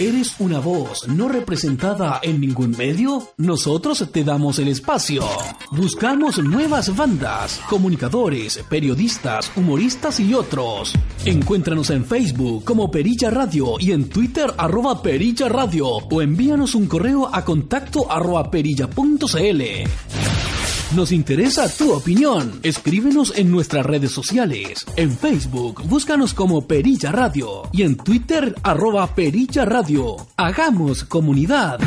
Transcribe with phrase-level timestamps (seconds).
[0.00, 3.28] ¿Eres una voz no representada en ningún medio?
[3.36, 5.22] Nosotros te damos el espacio.
[5.70, 10.94] Buscamos nuevas bandas, comunicadores, periodistas, humoristas y otros.
[11.24, 16.86] Encuéntranos en Facebook como Perilla Radio y en Twitter arroba Perilla Radio o envíanos un
[16.86, 19.62] correo a contacto arroba perilla.cl.
[20.92, 22.60] Nos interesa tu opinión.
[22.62, 24.86] Escríbenos en nuestras redes sociales.
[24.94, 30.16] En Facebook, búscanos como Perilla Radio y en Twitter, arroba Perilla Radio.
[30.36, 31.80] Hagamos comunidad.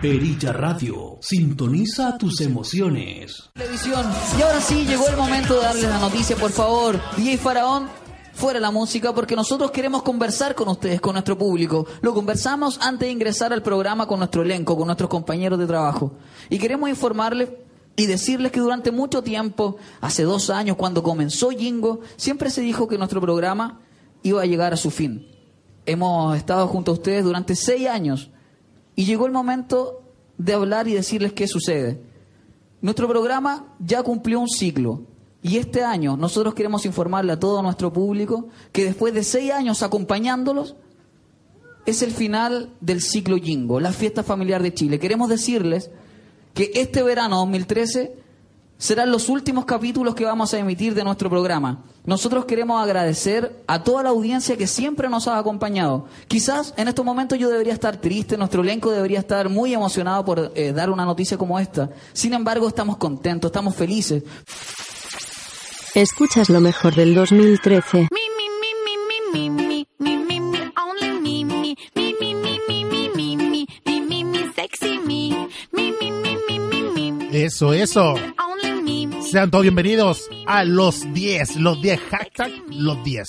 [0.00, 3.50] Perilla Radio, sintoniza tus emociones.
[3.52, 4.06] Televisión.
[4.38, 6.98] Y ahora sí, llegó el momento de darles la noticia, por favor.
[7.16, 7.88] DJ Faraón,
[8.32, 11.86] fuera la música, porque nosotros queremos conversar con ustedes, con nuestro público.
[12.00, 16.12] Lo conversamos antes de ingresar al programa con nuestro elenco, con nuestros compañeros de trabajo.
[16.48, 17.48] Y queremos informarles
[17.98, 22.86] y decirles que durante mucho tiempo, hace dos años, cuando comenzó Jingo, siempre se dijo
[22.86, 23.80] que nuestro programa
[24.22, 25.26] iba a llegar a su fin.
[25.84, 28.30] Hemos estado junto a ustedes durante seis años
[28.94, 30.04] y llegó el momento
[30.36, 32.00] de hablar y decirles qué sucede.
[32.80, 35.02] Nuestro programa ya cumplió un ciclo
[35.42, 39.82] y este año nosotros queremos informarle a todo nuestro público que después de seis años
[39.82, 40.76] acompañándolos,
[41.84, 45.00] es el final del ciclo Jingo, la fiesta familiar de Chile.
[45.00, 45.90] Queremos decirles
[46.58, 48.16] que este verano 2013
[48.78, 51.84] serán los últimos capítulos que vamos a emitir de nuestro programa.
[52.04, 56.06] Nosotros queremos agradecer a toda la audiencia que siempre nos ha acompañado.
[56.26, 60.50] Quizás en estos momentos yo debería estar triste, nuestro elenco debería estar muy emocionado por
[60.56, 61.90] eh, dar una noticia como esta.
[62.12, 64.24] Sin embargo, estamos contentos, estamos felices.
[65.94, 68.08] Escuchas lo mejor del 2013.
[77.48, 78.14] Eso, eso.
[79.22, 83.26] Sean todos bienvenidos a los 10, los 10, hashtag los 10.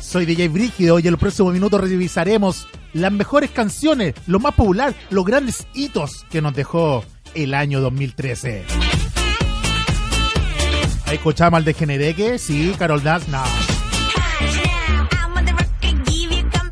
[0.00, 4.94] Soy DJ Brígido y en los próximos minutos revisaremos las mejores canciones, lo más popular,
[5.10, 7.04] los grandes hitos que nos dejó
[7.34, 8.64] el año 2013.
[11.12, 12.38] ¿Escuchamos al de Genereque?
[12.38, 13.30] Sí, Carol Dance,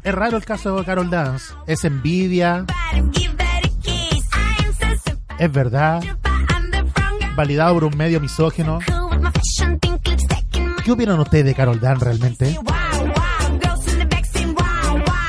[0.02, 1.54] Es raro el caso de Carol Dance.
[1.66, 2.64] Es envidia.
[5.38, 6.02] Es verdad.
[7.36, 8.78] Validado por un medio misógino.
[10.84, 12.58] ¿Qué opinan ustedes de Carol Dance realmente?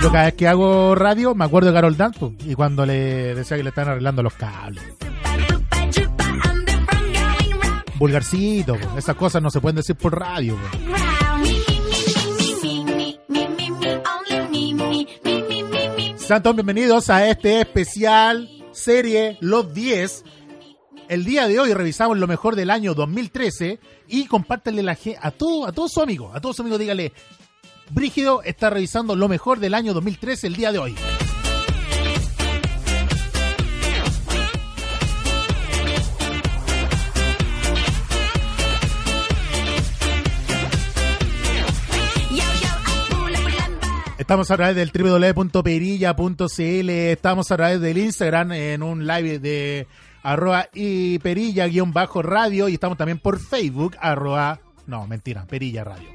[0.01, 3.35] Yo cada vez que hago radio me acuerdo de Carol Dance pues, y cuando le
[3.35, 4.83] decía que le están arreglando los cables.
[7.99, 10.57] Vulgarcito, pues, esas cosas no se pueden decir por radio.
[10.57, 11.00] Pues.
[16.31, 20.24] Sean todos bienvenidos a este especial serie Los 10.
[21.09, 25.68] El día de hoy revisamos lo mejor del año 2013 y compártanle la a todo,
[25.68, 27.12] a todos sus amigos, a todos sus amigos dígale,
[27.90, 30.96] Brígido está revisando lo mejor del año 2013 el día de hoy.
[44.31, 49.88] Estamos a través del www.perilla.cl, estamos a través del Instagram en un live de
[50.24, 56.08] arroba y perilla-radio y estamos también por Facebook arroba, no, mentira, perilla radio.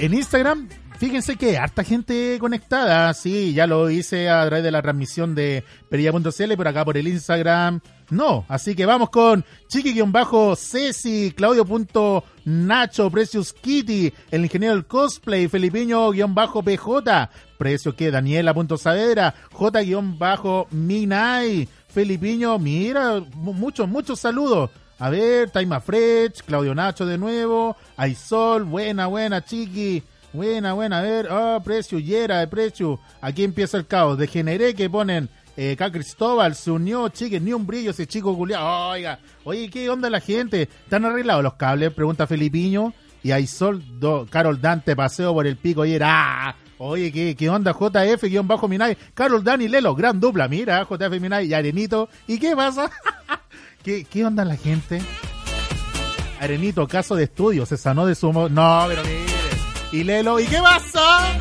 [0.00, 4.82] En Instagram Fíjense que harta gente conectada, sí, ya lo hice a través de la
[4.82, 7.80] transmisión de perilla.cl, por acá por el Instagram,
[8.10, 8.44] no.
[8.48, 18.10] Así que vamos con Chiqui-Ceci, Claudio.Nacho, Precious Kitty, el ingeniero del cosplay, Felipiño-PJ, Precio que
[18.10, 20.48] Daniela.Saavedra, J-Minay,
[21.86, 24.70] Felipiño, mira, muchos, muchos saludos.
[24.98, 25.80] A ver, Taima
[26.44, 30.02] Claudio Nacho de nuevo, Aisol, buena, buena, Chiqui.
[30.32, 33.00] Buena, buena, a ver, oh, precio, Yera, de precio.
[33.20, 34.18] Aquí empieza el caos.
[34.18, 35.28] Degeneré que ponen
[35.60, 38.90] eh, acá Cristóbal se unió, chique, ni un brillo ese chico culiado.
[38.90, 40.62] Oiga, oye, ¿qué onda la gente?
[40.62, 41.92] ¿Están arreglados los cables?
[41.92, 42.94] Pregunta Felipiño.
[43.24, 43.82] Y hay sol,
[44.30, 45.98] Carol Dante, paseo por el pico y.
[46.00, 46.54] ¡ah!
[46.78, 48.96] Oye, ¿qué, qué onda JF, guion bajo Minay?
[49.14, 50.46] Carol Dani Lelo, gran dupla.
[50.46, 52.08] Mira, JF Minay y Arenito.
[52.28, 52.88] ¿Y qué pasa?
[53.82, 55.00] ¿Qué, ¿Qué onda la gente?
[56.40, 58.32] Arenito, caso de estudio, se sanó de su...
[58.32, 59.37] No, pero mire.
[59.90, 61.38] Y Lelo, ¿y qué pasa?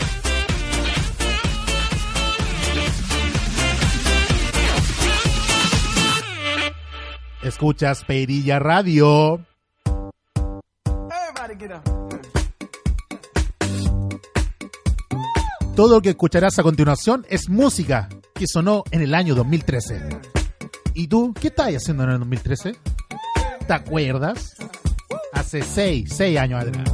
[7.44, 9.46] Escuchas Perilla Radio.
[15.76, 20.02] Todo lo que escucharás a continuación es música que sonó en el año 2013.
[20.94, 22.76] ¿Y tú qué estás haciendo en el 2013?
[23.68, 24.56] ¿Te acuerdas?
[25.34, 26.94] Hace 6, 6 años atrás.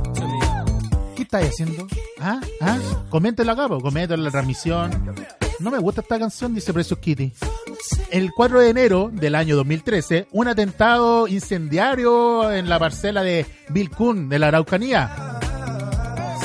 [1.23, 1.87] ¿Qué estás haciendo?
[2.19, 2.41] ¿Ah?
[2.59, 2.77] ¿Ah?
[3.09, 5.15] Coméntelo acá, po, coméntelo en la transmisión.
[5.59, 7.31] No me gusta esta canción, dice Precious Kitty.
[8.11, 13.45] El 4 de enero del año 2013, un atentado incendiario en la parcela de
[13.95, 15.39] Kuhn de la Araucanía.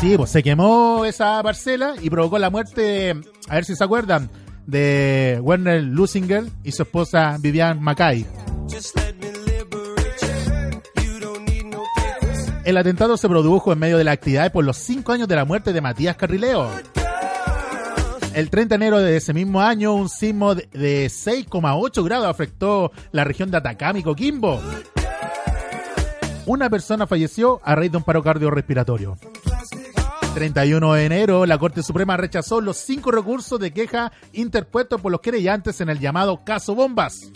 [0.00, 3.16] Sí, pues se quemó esa parcela y provocó la muerte,
[3.48, 4.30] a ver si se acuerdan,
[4.64, 8.24] de Werner Lusinger y su esposa Vivian Mackay.
[12.68, 15.46] El atentado se produjo en medio de la actividad por los cinco años de la
[15.46, 16.68] muerte de Matías Carrileo.
[18.34, 22.92] El 30 de enero de ese mismo año, un sismo de- de 6,8 grados afectó
[23.10, 24.60] la región de Atacama y Coquimbo.
[26.44, 29.16] Una persona falleció a raíz de un paro cardiorrespiratorio.
[30.34, 35.22] 31 de enero, la Corte Suprema rechazó los cinco recursos de queja interpuestos por los
[35.22, 37.30] querellantes en el llamado caso Bombas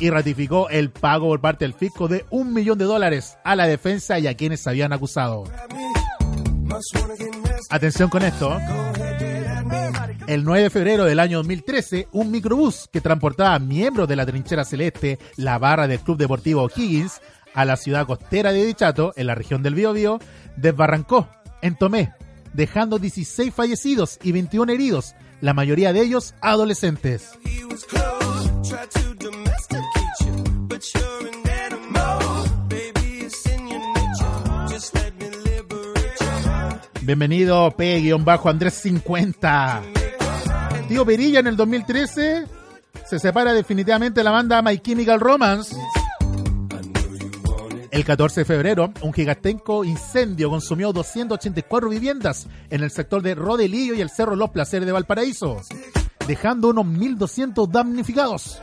[0.00, 3.66] y ratificó el pago por parte del fisco de un millón de dólares a la
[3.66, 5.44] defensa y a quienes habían acusado.
[7.70, 8.56] Atención con esto.
[10.26, 14.64] El 9 de febrero del año 2013, un microbús que transportaba miembros de la trinchera
[14.64, 17.20] celeste, la barra del Club Deportivo O'Higgins,
[17.54, 20.18] a la ciudad costera de Dichato, en la región del Biobío,
[20.56, 21.28] desbarrancó
[21.62, 22.12] en Tomé,
[22.54, 27.30] dejando 16 fallecidos y 21 heridos, la mayoría de ellos adolescentes.
[37.06, 39.82] Bienvenido P-Andrés 50.
[40.88, 42.46] Tío Perilla en el 2013
[43.04, 45.76] se separa definitivamente de la banda My Chemical Romance.
[47.92, 53.94] El 14 de febrero, un gigantesco incendio consumió 284 viviendas en el sector de Rodelillo
[53.94, 55.62] y el Cerro Los Placeres de Valparaíso,
[56.26, 58.60] dejando unos 1.200 damnificados.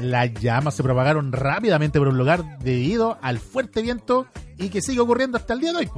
[0.00, 4.26] Las llamas se propagaron rápidamente por un lugar debido al fuerte viento
[4.58, 5.90] y que sigue ocurriendo hasta el día de hoy.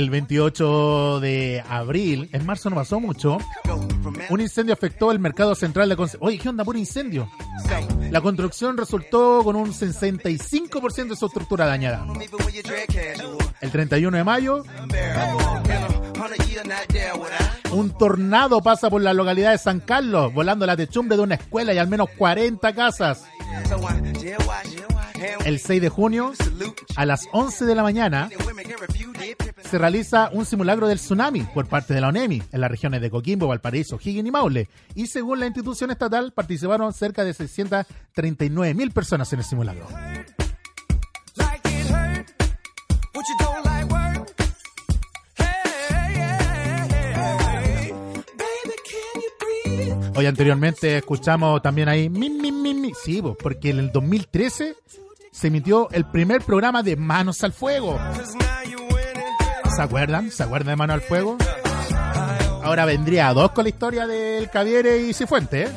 [0.00, 3.36] El 28 de abril, en marzo no pasó mucho,
[4.30, 6.64] un incendio afectó el mercado central de Oye, ¿qué onda?
[6.64, 7.28] Puro incendio.
[8.10, 12.06] La construcción resultó con un 65% de su estructura dañada.
[13.60, 14.64] El 31 de mayo,
[17.72, 21.74] un tornado pasa por la localidad de San Carlos, volando la techumbre de una escuela
[21.74, 23.26] y al menos 40 casas.
[25.44, 26.32] El 6 de junio,
[26.96, 28.30] a las 11 de la mañana,
[29.70, 33.08] se realiza un simulacro del tsunami por parte de la ONEMI en las regiones de
[33.08, 34.68] Coquimbo, Valparaíso, Higgins y Maule.
[34.96, 39.86] Y según la institución estatal, participaron cerca de 639 mil personas en el simulacro.
[50.16, 52.92] Hoy anteriormente escuchamos también ahí, mi, mi, mi, mi.
[52.92, 54.74] sí, porque en el 2013
[55.30, 57.96] se emitió el primer programa de Manos al Fuego.
[59.74, 60.30] ¿Se acuerdan?
[60.30, 61.36] ¿Se acuerdan de Manos al Fuego?
[62.62, 65.68] Ahora vendría a dos con la historia del Caviere y Cifuente, ¿eh?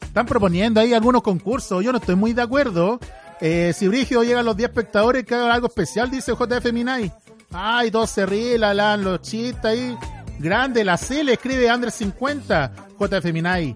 [0.00, 2.98] Están proponiendo ahí algunos concursos, yo no estoy muy de acuerdo.
[3.40, 7.12] Eh, si Brigio llega a los 10 espectadores, que haga algo especial, dice JF Minay.
[7.52, 9.96] Ay, todos se la, los chistes ahí.
[10.38, 13.74] Grande, la C le escribe Andrés 50, JF Minay.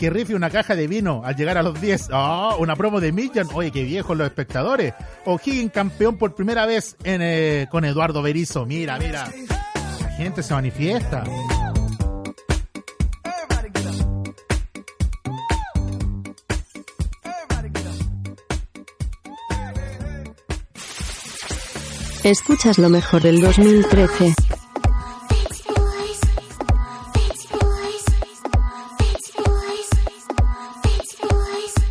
[0.00, 2.08] Que rife una caja de vino al llegar a los 10.
[2.10, 3.46] Oh, una promo de Million.
[3.52, 4.94] Oye, qué viejos los espectadores.
[5.26, 8.64] O'Higgins campeón por primera vez en, eh, con Eduardo Berizo.
[8.64, 9.30] Mira, mira.
[10.00, 11.22] La gente se manifiesta.
[22.24, 24.34] Escuchas lo mejor del 2013.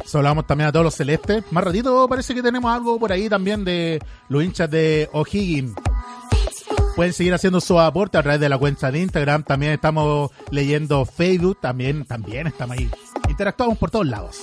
[0.10, 1.44] Saludamos también a todos los celestes.
[1.52, 5.76] Más ratito parece que tenemos algo por ahí también de los hinchas de O'Higgins.
[6.96, 9.44] Pueden seguir haciendo su aporte a través de la cuenta de Instagram.
[9.44, 11.60] También estamos leyendo Facebook.
[11.62, 12.90] También, también estamos ahí.
[13.30, 14.40] Interactuamos por todos lados.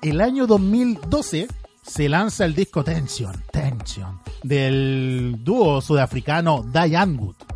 [0.00, 1.48] El año 2012
[1.82, 7.51] se lanza el disco Tension, Tension, del dúo sudafricano Diane Wood.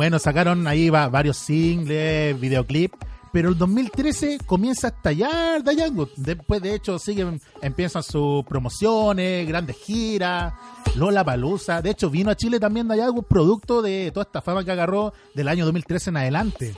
[0.00, 2.94] Bueno, sacaron ahí va, varios singles, videoclip,
[3.34, 6.08] pero el 2013 comienza a estallar Diane Wood.
[6.16, 10.54] Después, de hecho, siguen, empiezan sus promociones, grandes giras,
[10.94, 11.82] Lola Palusa.
[11.82, 15.12] De hecho, vino a Chile también Diane Wood, producto de toda esta fama que agarró
[15.34, 16.74] del año 2013 en adelante.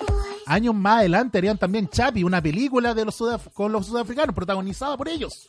[0.47, 4.97] Años más adelante harían también Chapi, una película de los Sudaf con los sudafricanos, protagonizada
[4.97, 5.49] por ellos.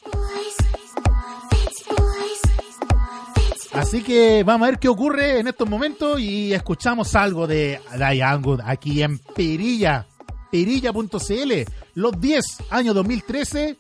[3.74, 8.42] Así que vamos a ver qué ocurre en estos momentos y escuchamos algo de Diane
[8.42, 10.06] Good aquí en Pirilla,
[10.52, 11.52] pirilla.cl,
[11.96, 13.78] los 10 años 2013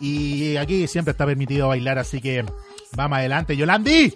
[0.00, 2.44] y aquí siempre está permitido bailar, así que
[2.96, 4.14] vamos adelante, Yolandi.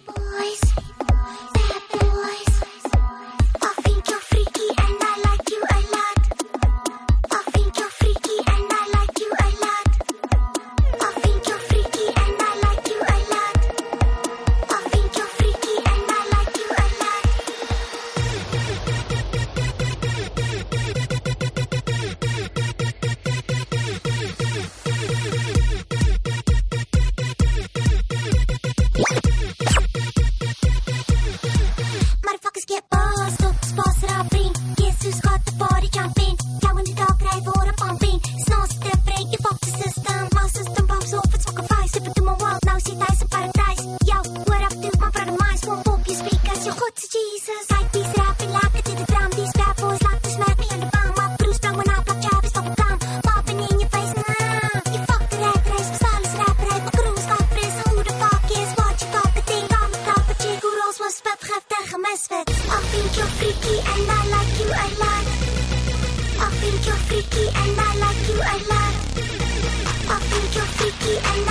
[71.10, 71.49] the end.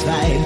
[0.00, 0.39] satisfied.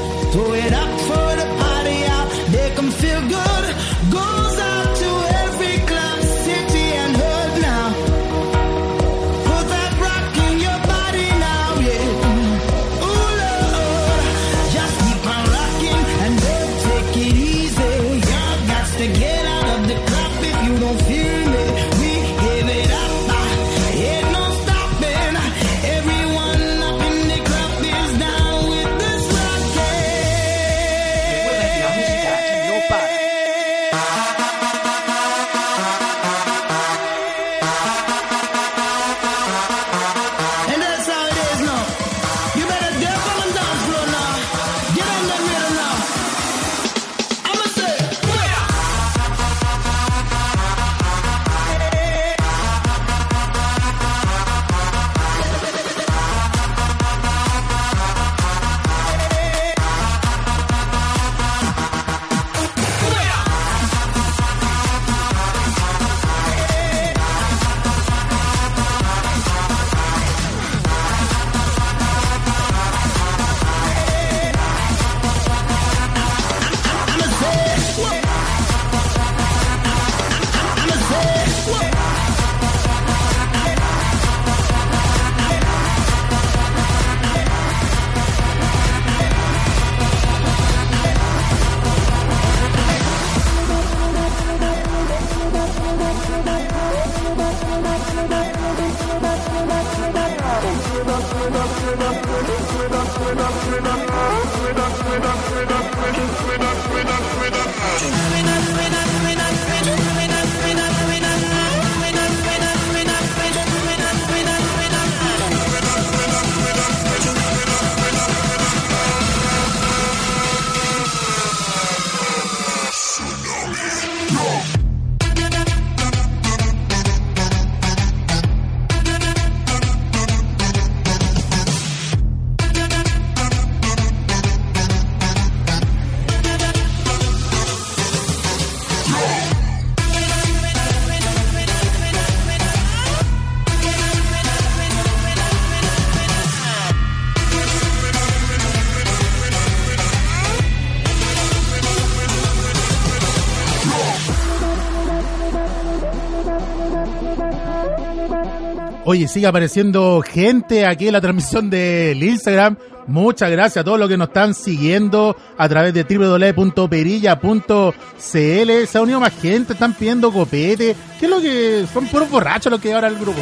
[159.14, 162.76] Oye, sigue apareciendo gente aquí en la transmisión del Instagram.
[163.06, 167.92] Muchas gracias a todos los que nos están siguiendo a través de www.perilla.cl.
[168.18, 170.96] Se ha unido más gente, están pidiendo copete.
[171.20, 173.40] ¿Qué es lo que son puros borrachos los que ahora el grupo?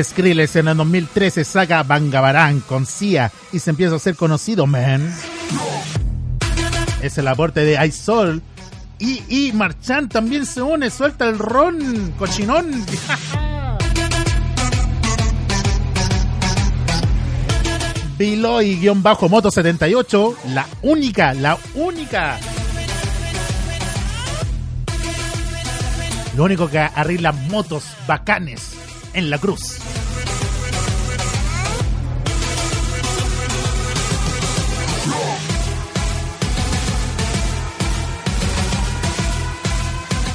[0.00, 5.12] Skrillex en el 2013 saca Bangabarán con Sia y se empieza a ser conocido, man.
[7.02, 8.40] Es el aporte de iSol.
[9.02, 9.52] Y, y
[10.08, 12.70] también se une, suelta el ron, cochinón.
[18.16, 22.38] Biloy-Moto 78, la única, la única.
[26.36, 28.74] Lo único que arregla motos bacanes
[29.14, 29.78] en la cruz.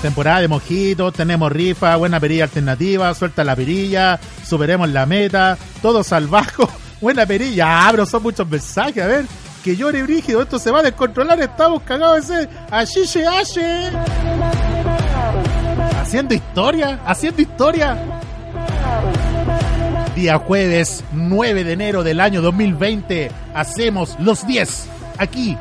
[0.07, 6.13] Temporada de mojitos, tenemos rifa, buena perilla alternativa, suelta la perilla, superemos la meta, todos
[6.13, 6.69] al bajo,
[7.01, 9.25] buena perilla, abro, son muchos mensajes, a ver,
[9.65, 12.47] que llore brígido, esto se va a descontrolar, estamos cagados de
[12.85, 13.91] sed, se.
[16.01, 17.97] Haciendo historia, haciendo historia.
[20.15, 24.87] Día jueves 9 de enero del año 2020, hacemos los 10
[25.17, 25.57] aquí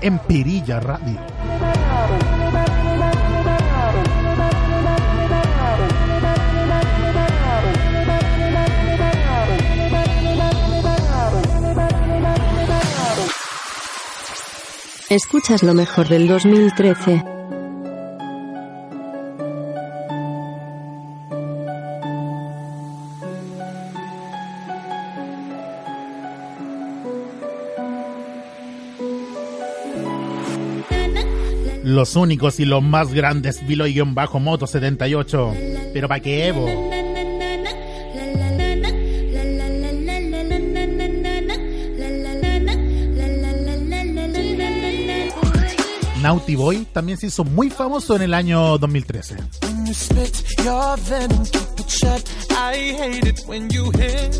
[0.00, 1.79] en Perilla Radio.
[15.10, 17.24] Escuchas lo mejor del 2013.
[31.82, 35.54] Los únicos y los más grandes Vilo-Moto 78.
[35.92, 37.09] Pero pa' qué Evo.
[46.22, 49.36] Naughty Boy también se hizo muy famoso en el año 2013.
[49.62, 52.22] When you spit your venom, keep it shut.
[52.50, 54.38] I hate it when you hiss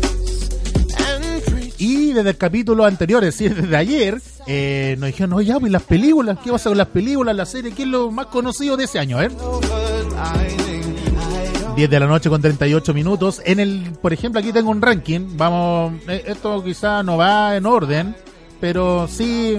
[0.97, 1.73] and preach.
[1.79, 5.81] Y desde el capítulo anterior, es decir, desde ayer, eh, nos dijeron, oye, pues las
[5.83, 7.71] películas, ¿qué pasa con las películas, la serie?
[7.71, 9.19] ¿Qué es lo más conocido de ese año?
[9.21, 9.29] eh?
[9.31, 13.41] I think I don't 10 de la noche con 38 minutos.
[13.43, 15.35] En el, por ejemplo, aquí tengo un ranking.
[15.35, 18.15] Vamos, eh, esto quizá no va en orden,
[18.59, 19.57] pero sí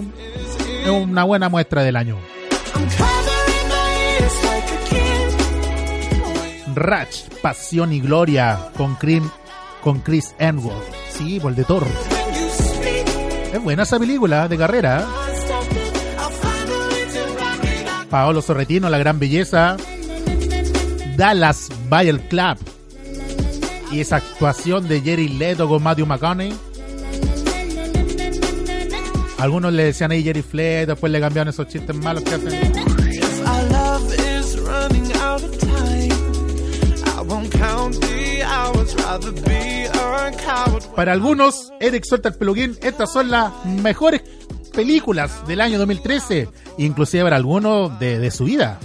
[0.84, 2.18] es una buena muestra del año.
[6.74, 8.96] Ratch, Pasión y Gloria con,
[9.82, 10.84] con Chris Hemsworth.
[11.10, 15.00] Sí, por de speak, Es buena esa película de carrera.
[15.00, 15.32] ¿eh?
[18.08, 19.76] Paolo Sorretino, La Gran Belleza.
[21.16, 22.58] Dallas Bayer Club.
[23.90, 26.52] Y esa actuación de Jerry Leto con Matthew McConaughey.
[29.42, 32.72] Algunos le decían ahí Jerry Fleto, después le cambiaron esos chistes malos que hacen.
[40.94, 42.78] Para algunos, Eric suelta el peluquín.
[42.82, 44.22] Estas son las mejores
[44.72, 46.48] películas del año 2013.
[46.78, 48.78] Inclusive para algunos de, de su vida.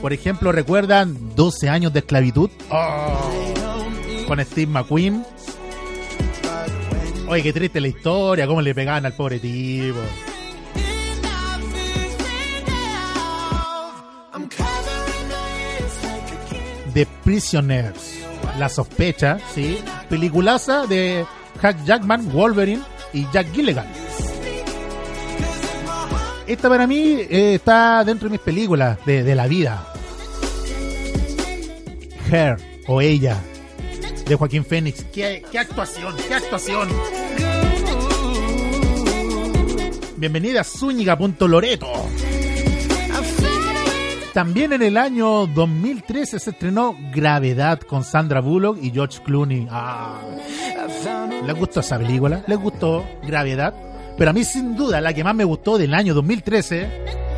[0.00, 2.48] Por ejemplo, ¿recuerdan 12 años de esclavitud?
[2.70, 3.30] Oh,
[4.26, 5.22] con Steve McQueen.
[7.30, 10.00] Oye, qué triste la historia, cómo le pegaban al pobre tipo.
[16.92, 18.18] The Prisoners.
[18.58, 19.78] La sospecha, sí.
[20.08, 21.24] Peliculaza de
[21.62, 23.86] Hack Jackman, Wolverine y Jack Gilligan.
[26.48, 29.86] Esta para mí eh, está dentro de mis películas de, de la vida.
[32.28, 32.56] Her
[32.88, 33.40] o ella
[34.24, 35.04] de Joaquín Phoenix.
[35.12, 36.88] ¿Qué, qué actuación, qué actuación.
[40.16, 41.86] Bienvenida a Zúñiga.loreto.
[44.32, 49.66] También en el año 2013 se estrenó Gravedad con Sandra Bullock y George Clooney.
[49.70, 50.20] Ah,
[51.44, 52.44] ¿Les gustó esa película?
[52.46, 53.74] ¿Les gustó Gravedad?
[54.16, 57.29] Pero a mí sin duda la que más me gustó del año 2013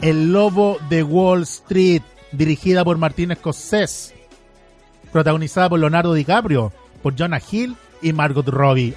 [0.00, 4.14] El Lobo de Wall Street, dirigida por Martín Scorsese,
[5.12, 8.94] protagonizada por Leonardo DiCaprio, por Jonah Hill y Margot Robbie.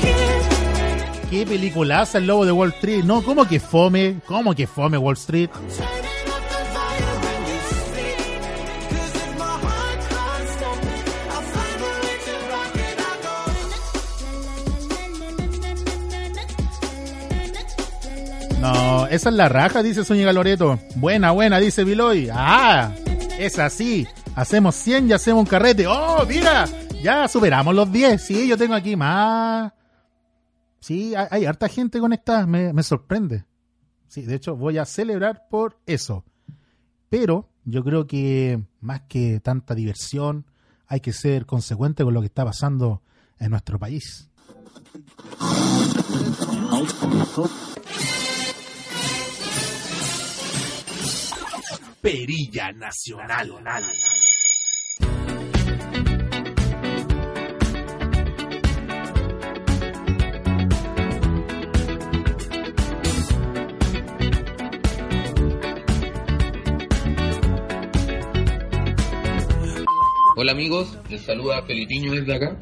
[0.00, 1.30] Kid.
[1.30, 3.04] ¡Qué peliculaza El Lobo de Wall Street!
[3.04, 4.16] No, ¿cómo que fome?
[4.26, 5.50] ¿Cómo que fome Wall Street?
[18.60, 20.78] No, esa es la raja, dice Zúñiga Loreto.
[20.96, 22.28] Buena, buena, dice Viloy.
[22.30, 22.92] Ah,
[23.38, 24.06] es así.
[24.34, 25.86] Hacemos 100 y hacemos un carrete.
[25.86, 26.66] ¡Oh, mira!
[27.02, 28.22] Ya superamos los 10.
[28.22, 29.72] Sí, yo tengo aquí más.
[30.80, 32.46] Sí, hay, hay harta gente conectada.
[32.46, 33.44] Me, me sorprende.
[34.08, 36.24] Sí, de hecho, voy a celebrar por eso.
[37.08, 40.44] Pero yo creo que más que tanta diversión,
[40.86, 43.02] hay que ser consecuente con lo que está pasando
[43.38, 44.28] en nuestro país.
[52.02, 53.52] Perilla Nacional.
[70.36, 72.58] Hola amigos, les saluda Felipiño desde acá.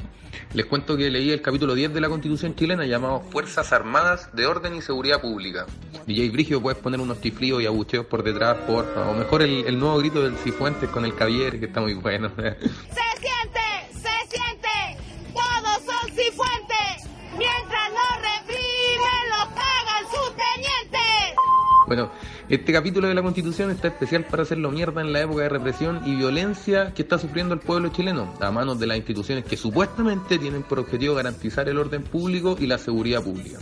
[0.53, 4.47] Les cuento que leí el capítulo 10 de la Constitución chilena llamado Fuerzas Armadas de
[4.47, 5.67] Orden y Seguridad Pública.
[6.07, 9.07] DJ Brigio, puedes poner unos tiflíos y abucheos por detrás, porfa.
[9.09, 12.31] O mejor el, el nuevo grito del Cifuentes con el Cavier, que está muy bueno.
[12.39, 12.43] Se
[13.19, 13.59] siente,
[13.93, 14.97] se siente,
[15.33, 17.07] todos son cifuentes,
[17.37, 21.35] mientras no reprimen, los pagan sus tenientes.
[21.85, 22.11] Bueno,
[22.49, 26.01] este capítulo de la Constitución está especial para hacerlo mierda en la época de represión
[26.03, 30.39] y violencia que está sufriendo el pueblo chileno a manos de las instituciones que supuestamente
[30.39, 33.59] tienen por objetivo garantizar el orden público y la seguridad pública.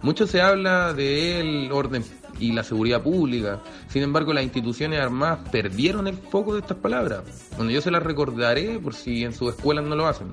[0.00, 2.04] Mucho se habla del orden
[2.38, 7.22] y la seguridad pública, sin embargo las instituciones armadas perdieron el foco de estas palabras.
[7.56, 10.28] Bueno, yo se las recordaré por si en sus escuelas no lo hacen.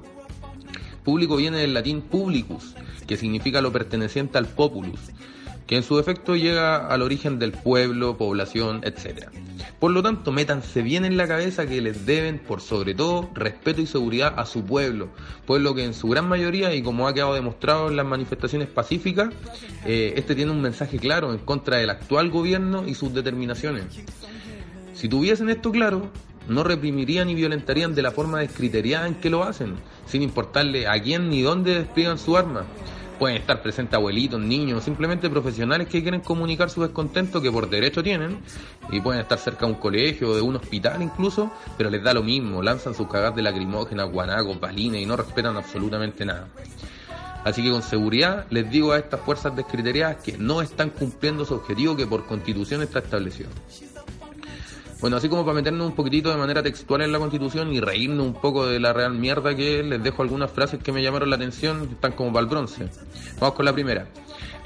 [1.03, 2.75] Público viene del latín publicus,
[3.07, 4.99] que significa lo perteneciente al populus,
[5.67, 9.29] que en su efecto llega al origen del pueblo, población, etc.
[9.79, 13.81] Por lo tanto, métanse bien en la cabeza que les deben, por sobre todo, respeto
[13.81, 15.09] y seguridad a su pueblo,
[15.45, 19.29] pueblo que en su gran mayoría, y como ha quedado demostrado en las manifestaciones pacíficas,
[19.85, 23.85] eh, este tiene un mensaje claro en contra del actual gobierno y sus determinaciones.
[24.93, 26.11] Si tuviesen esto claro,
[26.47, 31.01] no reprimirían y violentarían de la forma descriteriada en que lo hacen, sin importarle a
[31.01, 32.65] quién ni dónde despliegan su arma.
[33.21, 38.01] Pueden estar presentes abuelitos, niños, simplemente profesionales que quieren comunicar su descontento que por derecho
[38.01, 38.39] tienen,
[38.91, 42.15] y pueden estar cerca de un colegio o de un hospital incluso, pero les da
[42.15, 46.47] lo mismo, lanzan sus cagas de lacrimógenas, guanacos, balines y no respetan absolutamente nada.
[47.43, 51.53] Así que con seguridad les digo a estas fuerzas descriteriadas que no están cumpliendo su
[51.53, 53.51] objetivo que por constitución está establecido.
[55.01, 58.23] Bueno, así como para meternos un poquitito de manera textual en la Constitución y reírnos
[58.23, 61.31] un poco de la real mierda que es, les dejo algunas frases que me llamaron
[61.31, 62.87] la atención, están como para el bronce.
[63.39, 64.05] Vamos con la primera.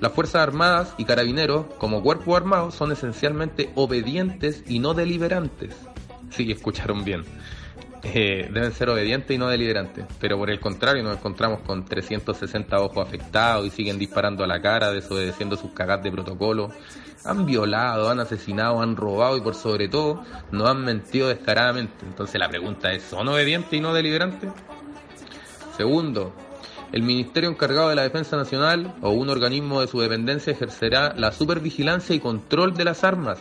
[0.02, 5.74] Las Fuerzas Armadas y Carabineros, como cuerpo armado, son esencialmente obedientes y no deliberantes.
[6.32, 7.24] Sí, escucharon bien.
[8.04, 10.06] Eh, deben ser obedientes y no deliberantes.
[10.20, 14.62] Pero por el contrario, nos encontramos con 360 ojos afectados y siguen disparando a la
[14.62, 16.72] cara, desobedeciendo sus cagas de protocolo.
[17.26, 22.06] Han violado, han asesinado, han robado y por sobre todo nos han mentido descaradamente.
[22.06, 24.52] Entonces la pregunta es, ¿son obedientes y no deliberantes?
[25.76, 26.34] Segundo,
[26.92, 31.32] el ministerio encargado de la Defensa Nacional o un organismo de su dependencia ejercerá la
[31.32, 33.40] supervigilancia y control de las armas.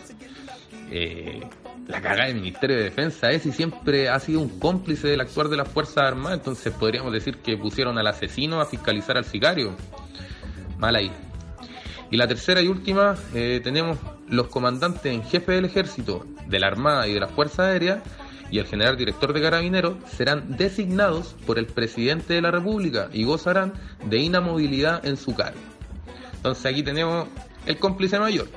[0.91, 1.47] Eh,
[1.87, 5.49] la cagada del Ministerio de Defensa es y siempre ha sido un cómplice del actuar
[5.49, 9.75] de las Fuerzas Armadas, entonces podríamos decir que pusieron al asesino a fiscalizar al sicario.
[10.79, 11.11] Mal ahí.
[12.15, 13.97] Y la tercera y última, eh, tenemos
[14.29, 17.99] los comandantes en jefe del ejército, de la Armada y de las Fuerzas Aéreas
[18.49, 23.25] y el general director de Carabineros serán designados por el presidente de la República y
[23.25, 23.73] gozarán
[24.05, 25.59] de inamovilidad en su cargo.
[26.37, 27.27] Entonces aquí tenemos
[27.65, 28.47] el cómplice mayor,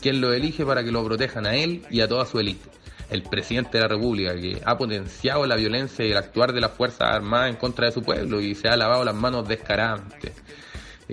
[0.00, 2.70] quien lo elige para que lo protejan a él y a toda su élite.
[3.10, 6.70] El presidente de la República, que ha potenciado la violencia y el actuar de las
[6.70, 10.32] Fuerzas Armadas en contra de su pueblo y se ha lavado las manos descaradamente.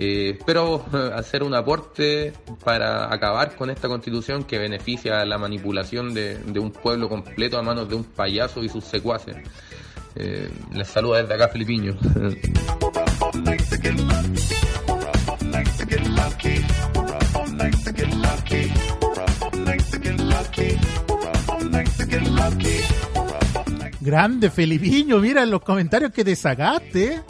[0.02, 2.32] Espero eh, hacer un aporte
[2.64, 7.62] para acabar con esta constitución que beneficia la manipulación de, de un pueblo completo a
[7.62, 9.36] manos de un payaso y sus secuaces.
[10.14, 11.98] Eh, les saluda desde acá Filipiño.
[24.00, 27.20] Grande Felipiño, mira los comentarios que te sacaste.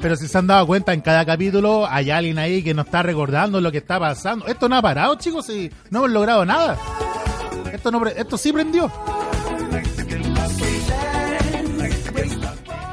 [0.00, 3.02] Pero si se han dado cuenta, en cada capítulo hay alguien ahí que nos está
[3.02, 4.46] recordando lo que está pasando.
[4.46, 6.78] Esto no ha parado, chicos, y no hemos logrado nada.
[7.72, 8.02] Esto, no,
[8.36, 8.90] sí prendió.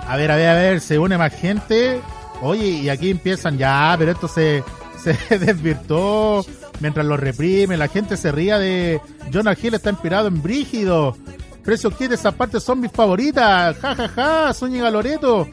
[0.08, 2.02] A ver, a ver, a ver, se une más gente.
[2.42, 4.64] Oye, y aquí empiezan ya, pero esto se,
[5.02, 6.46] se desvirtó
[6.80, 7.78] mientras lo reprime.
[7.78, 9.00] La gente se ría de
[9.32, 11.16] Jonah Hill está inspirado en Brígido.
[11.63, 13.78] Precio Kid, esas partes son mis favoritas.
[13.78, 15.47] Ja, ja, ja, Zúñiga Loreto.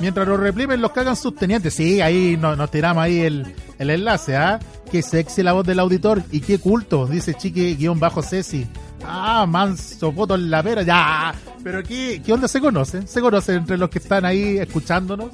[0.00, 1.74] Mientras lo reprimen, los cagan sus tenientes.
[1.74, 4.58] Sí, ahí no- nos tiramos ahí el, el enlace, ¿ah?
[4.90, 8.66] Qué sexy la voz del auditor y qué culto, dice Chiqui guion bajo Ceci.
[9.04, 11.34] Ah, manso, foto en la pera, ya.
[11.62, 13.06] Pero ¿qué, ¿qué onda se conocen?
[13.06, 15.30] ¿Se conocen entre los que están ahí escuchándonos?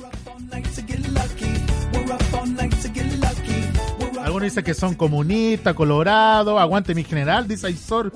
[4.29, 8.13] Algunos dicen que son comunistas, colorados, aguante mi general, dice Aizor,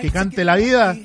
[0.00, 0.96] que cante la vida.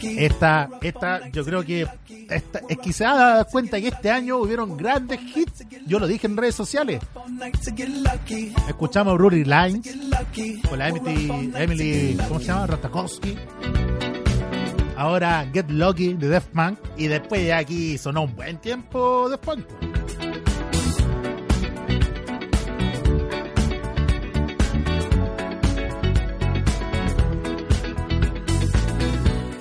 [0.00, 1.86] Esta, esta, yo creo que
[2.30, 5.66] esta, es ha dado cuenta que este año hubieron grandes hits.
[5.86, 7.02] Yo lo dije en redes sociales.
[8.66, 9.94] Escuchamos Rudy Lines
[10.66, 12.68] con la Emily, Emily ¿cómo se llama?
[12.68, 13.36] Ratakowski.
[14.96, 16.78] Ahora Get Lucky de Def Punk.
[16.96, 19.66] Y después ya aquí sonó un buen tiempo Def Punk.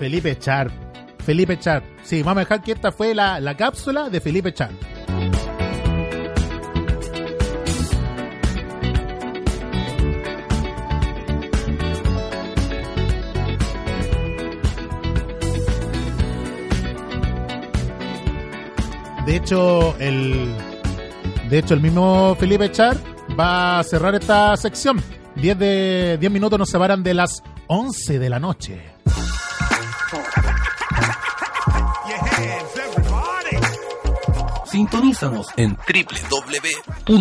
[0.06, 0.70] Felipe Char.
[1.18, 1.82] Felipe Char.
[2.04, 4.70] Sí, vamos a dejar que esta fue la, la cápsula de Felipe Char.
[19.26, 20.54] De hecho, el
[21.50, 22.96] de hecho el mismo Felipe Char
[23.40, 25.02] va a cerrar esta sección.
[25.38, 28.95] 10 de 10 minutos nos separan de las 11 de la noche.
[34.76, 35.78] Sintonízanos en
[37.08, 37.16] www.perilla.cl.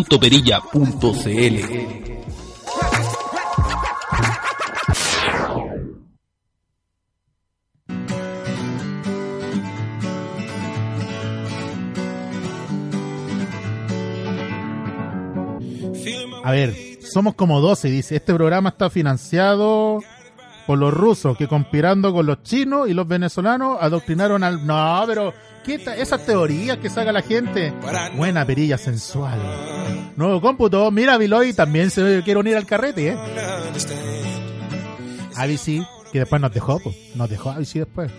[16.43, 18.17] A ver, somos como 12, dice.
[18.17, 20.01] Este programa está financiado
[20.67, 24.67] por los rusos que conspirando con los chinos y los venezolanos adoctrinaron al...
[24.67, 25.33] No, pero
[25.65, 27.73] ¿qué ta- esas teorías que saca la gente?
[28.15, 29.39] Buena perilla sensual.
[30.15, 30.89] Nuevo cómputo.
[30.91, 33.17] Mira, Viloy también se quiere unir al carrete, ¿eh?
[35.35, 36.95] ABC, que después nos dejó, pues.
[37.15, 38.11] Nos dejó ABC después.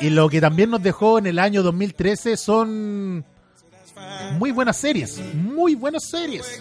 [0.00, 3.24] Y lo que también nos dejó en el año 2013 son
[4.38, 5.20] muy buenas series.
[5.34, 6.60] Muy buenas series.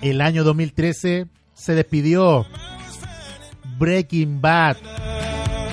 [0.00, 2.44] El año 2013 se despidió
[3.78, 4.76] Breaking Bad.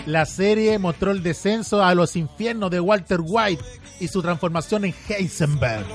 [0.06, 3.64] La serie mostró el descenso a los infiernos de Walter White
[4.00, 5.86] y su transformación en Heisenberg.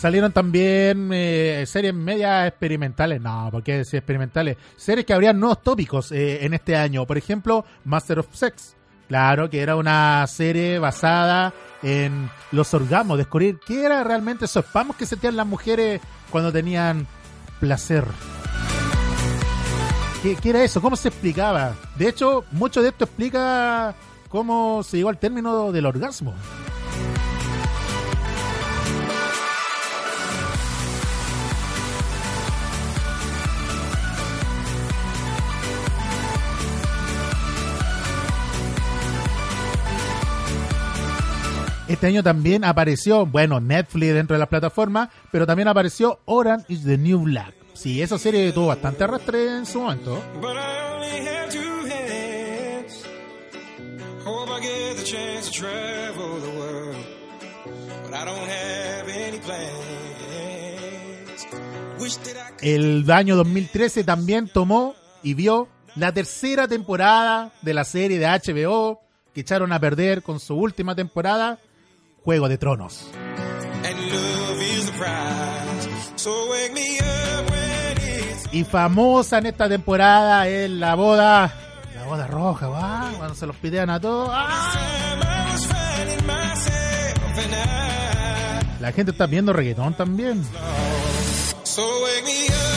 [0.00, 4.56] Salieron también eh, series media experimentales, no, ¿por qué decir experimentales?
[4.74, 7.06] Series que habrían nuevos tópicos eh, en este año.
[7.06, 8.76] Por ejemplo, Master of Sex.
[9.08, 14.96] Claro, que era una serie basada en los orgasmos, descubrir qué era realmente esos spamos
[14.96, 17.06] que sentían las mujeres cuando tenían
[17.58, 18.06] placer.
[20.22, 20.80] ¿Qué, qué era eso?
[20.80, 21.74] ¿Cómo se explicaba?
[21.98, 23.94] De hecho, mucho de esto explica
[24.30, 26.32] cómo se llegó al término del orgasmo.
[41.90, 46.84] Este año también apareció, bueno, Netflix dentro de las plataformas, pero también apareció Orange is
[46.84, 47.52] the New Black.
[47.74, 50.22] Sí, esa serie tuvo bastante arrastre en su momento.
[62.62, 69.00] El año 2013 también tomó y vio la tercera temporada de la serie de HBO
[69.34, 71.58] que echaron a perder con su última temporada,
[72.30, 73.10] Juego de Tronos.
[78.52, 81.52] Y famosa en esta temporada es la boda,
[81.92, 83.10] la boda roja, ¿va?
[83.18, 84.30] cuando se los pidean a todos.
[84.32, 85.16] ¡ah!
[88.78, 90.44] La gente está viendo reggaetón también.
[91.64, 92.69] So wake me up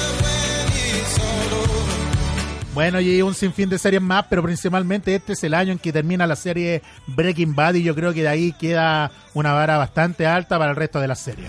[2.74, 5.94] Bueno, y un sinfín de series más, pero principalmente este es el año en que
[5.94, 10.26] termina la serie Breaking Bad y yo creo que de ahí queda una vara bastante
[10.26, 11.46] alta para el resto de la serie.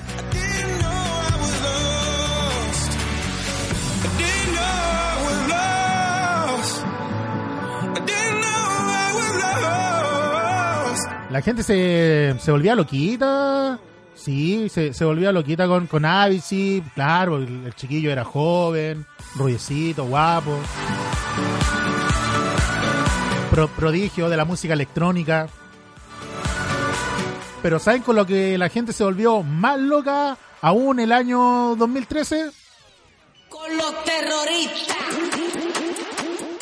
[4.19, 6.85] Didn't know I was lost.
[7.95, 9.65] I didn't know I was lost.
[9.65, 11.31] I didn't know I was lost.
[11.31, 13.79] La gente se, se volvía loquita.
[14.15, 16.83] Sí, se, se volvía loquita con, con Avicii.
[16.95, 19.07] Claro, el, el chiquillo era joven,
[19.37, 20.59] rubiecito, guapo.
[23.51, 25.49] Pro- prodigio de la música electrónica.
[27.62, 32.51] Pero ¿saben con lo que la gente se volvió más loca aún el año 2013?
[33.49, 34.97] Con los terroristas.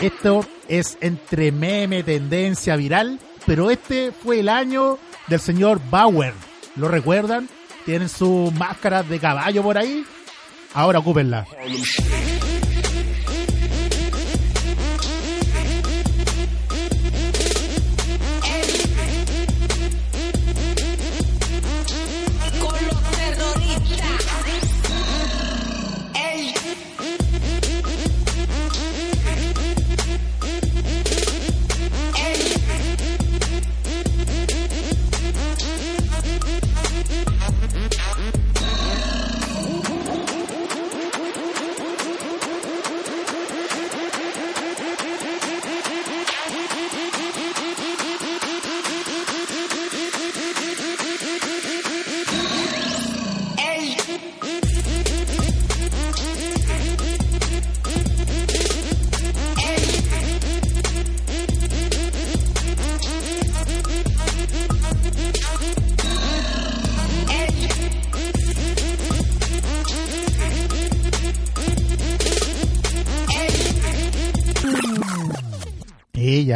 [0.00, 6.34] Esto es entre meme, tendencia viral, pero este fue el año del señor Bauer.
[6.76, 7.48] ¿Lo recuerdan?
[7.84, 10.04] Tienen sus máscaras de caballo por ahí.
[10.74, 11.46] Ahora ocúpenla.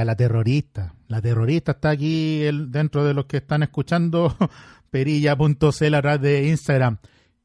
[0.06, 0.94] La terrorista.
[1.08, 4.34] La terrorista está aquí el- dentro de los que están escuchando
[4.90, 6.98] perilla.cl a través de Instagram.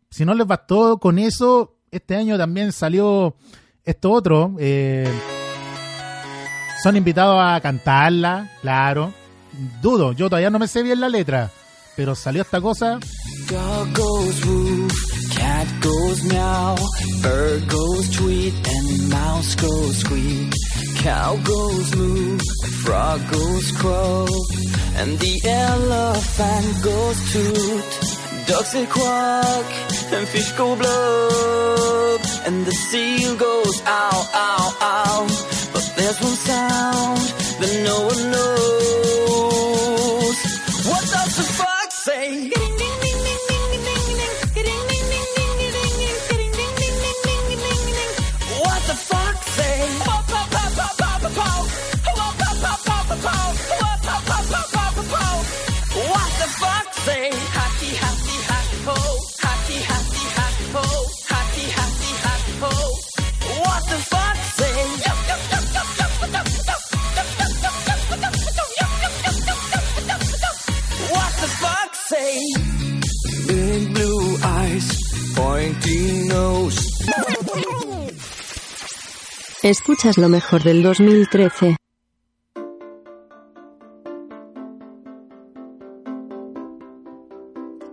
[0.10, 3.36] Si no les bastó con eso, este año también salió
[3.84, 4.56] esto otro.
[4.60, 5.10] eh,
[6.84, 9.14] son invitados a cantarla, claro.
[9.82, 11.52] Dudo, yo todavía no me sé bien la letra,
[11.96, 13.00] pero salió esta cosa.
[13.50, 14.94] Dog goes woof,
[15.38, 16.76] cat goes meow,
[17.22, 20.54] bird goes tweet, and mouse goes squeak.
[21.02, 22.38] Cow goes moo,
[22.84, 24.30] frog goes croak,
[24.98, 27.84] and the elephant goes toot.
[28.46, 29.66] Ducks say quack,
[30.14, 35.28] and fish go blub, and the seal goes ow, ow, ow.
[35.74, 39.58] But there's one sound that no one knows.
[40.86, 42.61] What does the fox say?
[75.42, 76.80] Pointy nose.
[79.64, 81.78] Escuchas lo mejor del 2013.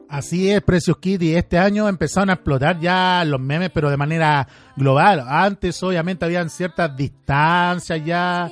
[0.09, 1.37] Así es, Precious Kitty.
[1.37, 5.25] Este año empezaron a explotar ya los memes, pero de manera global.
[5.27, 8.51] Antes, obviamente, habían ciertas distancias ya.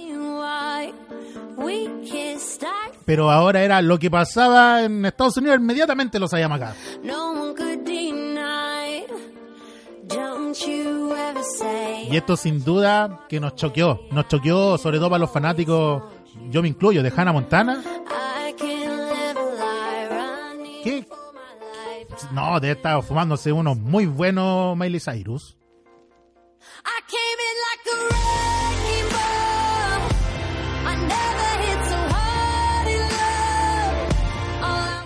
[3.05, 6.75] Pero ahora era lo que pasaba en Estados Unidos, inmediatamente lo sabíamos acá.
[12.11, 14.01] Y esto sin duda que nos choqueó.
[14.11, 16.03] Nos choqueó, sobre todo para los fanáticos,
[16.51, 17.83] yo me incluyo, de Hannah Montana.
[20.85, 21.07] ¿Qué?
[22.33, 25.57] No, de estar fumándose unos muy buenos Miley Cyrus.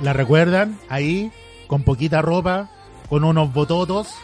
[0.03, 0.79] ¿La recuerdan?
[0.89, 1.31] Ahí,
[1.66, 2.70] con poquita ropa,
[3.11, 4.14] con unos bototos.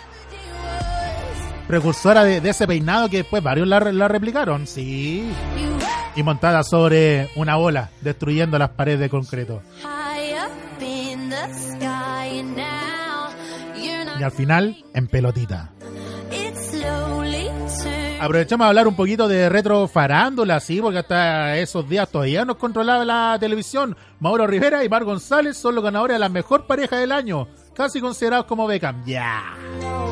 [1.67, 5.29] Precursora de, de ese peinado que después varios la, re- la replicaron, sí.
[6.15, 9.63] Y montada sobre una bola, destruyendo las paredes de concreto.
[14.19, 15.73] Y al final, en pelotita.
[18.19, 22.57] Aprovechamos a hablar un poquito de retro farándula, sí, porque hasta esos días todavía nos
[22.57, 23.95] controlaba la televisión.
[24.21, 28.01] Mauro Rivera y Mar González son los ganadores de la mejor pareja del año, casi
[28.01, 29.05] considerados como Beckham.
[29.05, 29.43] Ya.
[29.83, 30.06] always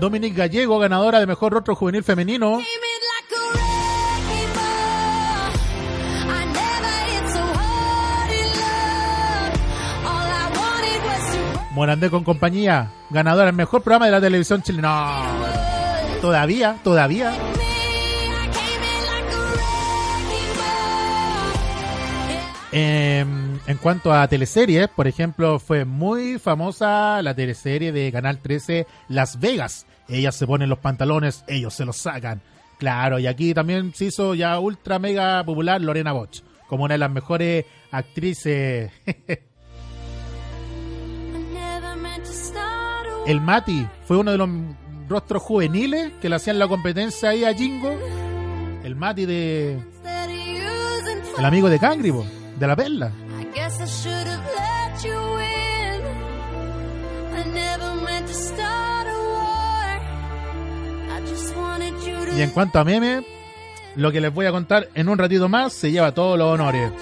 [0.00, 2.58] Dominique Gallego, ganadora de mejor rostro juvenil femenino.
[11.72, 14.88] Morandé con compañía, ganadora del mejor programa de la televisión chilena.
[14.88, 17.32] No, todavía, todavía.
[22.72, 23.24] Eh,
[23.70, 29.38] en cuanto a teleseries, por ejemplo, fue muy famosa la teleserie de Canal 13 Las
[29.38, 29.86] Vegas.
[30.08, 32.42] Ellas se ponen los pantalones, ellos se los sacan.
[32.80, 36.98] Claro, y aquí también se hizo ya ultra mega popular Lorena Boch, como una de
[36.98, 38.90] las mejores actrices.
[43.28, 44.48] El Mati fue uno de los
[45.08, 47.96] rostros juveniles que le hacían la competencia ahí a Jingo.
[48.82, 49.78] El Mati de.
[51.38, 52.26] El amigo de Cangri, po,
[52.58, 53.12] de la perla.
[53.54, 56.00] Guess I should have let you in.
[57.34, 60.00] I never meant to start a war.
[61.16, 63.24] I just wanted you to Y en cuanto a meme,
[63.96, 66.92] lo que les voy a contar en un ratito más se lleva todos los honores.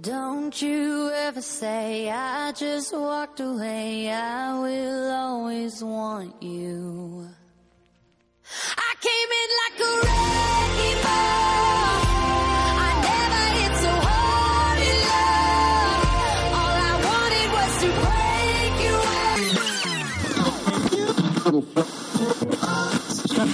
[0.00, 4.08] Don't you ever say I just walked away.
[4.08, 7.28] I will always want you.
[8.76, 11.57] I came in like a wrecking ball.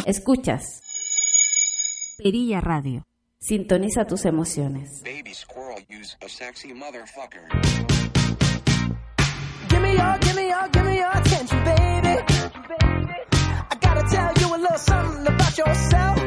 [0.06, 0.82] Escuchas.
[2.18, 3.04] Perilla Radio.
[3.38, 5.02] Sintoniza tus emociones.
[5.02, 7.48] Baby squirrel use a sexy motherfucker.
[9.68, 12.22] Give me your, give me your, give me your attention, baby.
[13.70, 16.18] I gotta tell you a little something about yourself.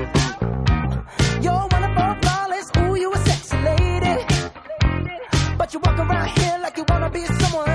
[1.41, 4.25] You're wonderful, flawless, ooh, you a sexy lady.
[5.57, 7.66] But you walk around here like you wanna be someone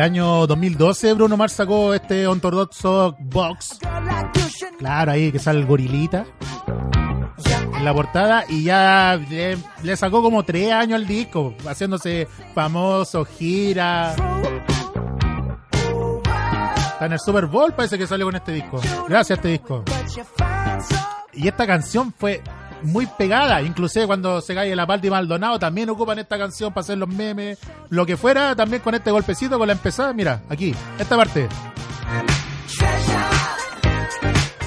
[0.00, 3.78] Año 2012 Bruno Mars sacó este ortodoxo box.
[4.78, 6.24] Claro, ahí que sale el gorilita.
[7.76, 13.24] En la portada y ya le, le sacó como tres años al disco, haciéndose famoso,
[13.24, 14.14] gira.
[16.92, 18.80] Está en el Super Bowl, parece que salió con este disco.
[19.08, 19.84] Gracias a este disco.
[21.32, 22.42] Y esta canción fue
[22.82, 26.82] muy pegada, inclusive cuando se cae la parte de Maldonado también ocupan esta canción para
[26.82, 27.58] hacer los memes,
[27.88, 31.48] lo que fuera, también con este golpecito, con la empezada, mira, aquí, esta parte.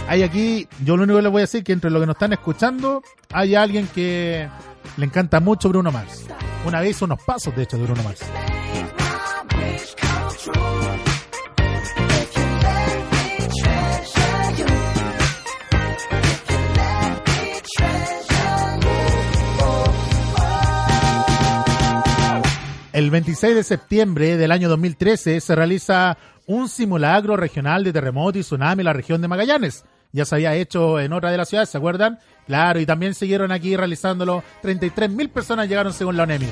[0.07, 2.15] Hay aquí, yo lo único que les voy a decir que entre los que nos
[2.15, 3.01] están escuchando,
[3.31, 4.47] hay alguien que
[4.97, 6.25] le encanta mucho Bruno Mars.
[6.65, 8.21] Una vez hizo unos pasos, de hecho, de Bruno Mars.
[22.93, 26.15] El 26 de septiembre del año 2013 se realiza
[26.45, 29.83] un simulacro regional de terremoto y tsunami en la región de Magallanes.
[30.11, 32.19] Ya se había hecho en otra de las ciudades, ¿se acuerdan?
[32.45, 34.43] Claro, y también siguieron aquí realizándolo.
[34.61, 36.47] 33.000 personas llegaron según la ONEMI.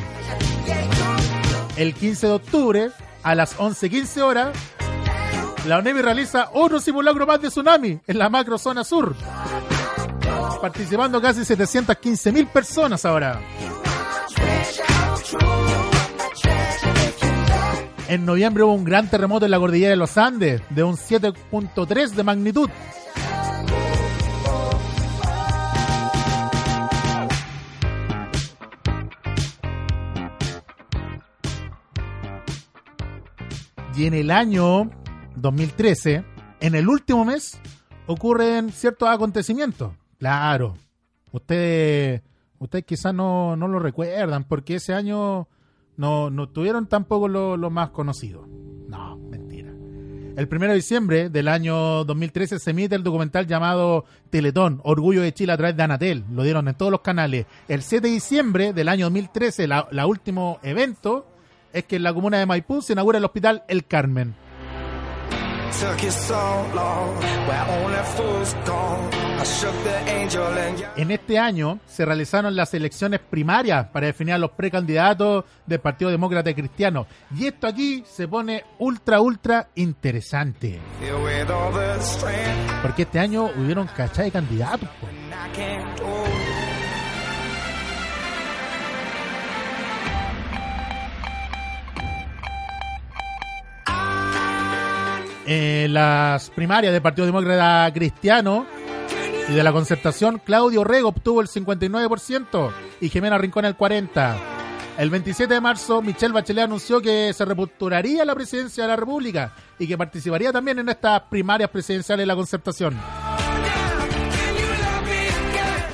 [1.78, 2.90] El 15 de octubre,
[3.22, 4.58] a las 11.15 horas,
[5.68, 9.16] la ONEMI realiza otro simulacro más de tsunami en la macro zona sur.
[10.60, 13.40] Participando casi 715.000 personas ahora.
[18.12, 22.10] En noviembre hubo un gran terremoto en la cordillera de los Andes de un 7.3
[22.10, 22.70] de magnitud.
[33.96, 34.92] Y en el año
[35.38, 36.26] 2013,
[36.60, 37.62] en el último mes,
[38.08, 39.94] ocurren ciertos acontecimientos.
[40.18, 40.76] Claro,
[41.32, 42.24] ustedes,
[42.60, 45.48] ustedes quizás no, no lo recuerdan porque ese año
[45.98, 48.48] no, no tuvieron tampoco lo, lo más conocido.
[48.88, 49.72] No, mentira.
[50.38, 55.34] El 1 de diciembre del año 2013 se emite el documental llamado Teletón, Orgullo de
[55.34, 56.24] Chile a través de Anatel.
[56.32, 57.46] Lo dieron en todos los canales.
[57.68, 61.28] El 7 de diciembre del año 2013, la, la último evento,
[61.74, 64.34] es que en la comuna de Maipú se inaugura el hospital El Carmen.
[70.98, 76.12] En este año se realizaron las elecciones primarias para definir a los precandidatos del Partido
[76.12, 77.08] Demócrata y Cristiano.
[77.36, 80.80] Y esto aquí se pone ultra, ultra interesante.
[82.82, 84.90] Porque este año hubieron cachai de candidatos.
[85.00, 85.08] po.
[95.46, 98.66] En las primarias del Partido Demócrata Cristiano
[99.50, 102.72] y de la Concertación, Claudio Rego obtuvo el 59%
[103.02, 104.36] y Jimena Rincón el 40%.
[104.98, 108.96] El 27 de marzo, Michelle Bachelet anunció que se reposturaría a la presidencia de la
[108.96, 113.00] República y que participaría también en estas primarias presidenciales de la Concertación.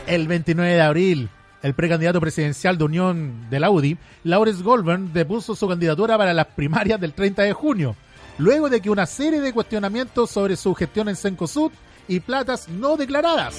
[0.08, 1.30] El 29 de abril,
[1.62, 7.00] el precandidato presidencial de Unión del Audi, Lawrence Goldberg, depuso su candidatura para las primarias
[7.00, 7.96] del 30 de junio,
[8.38, 11.72] luego de que una serie de cuestionamientos sobre su gestión en Cencosud
[12.08, 13.56] y platas no declaradas.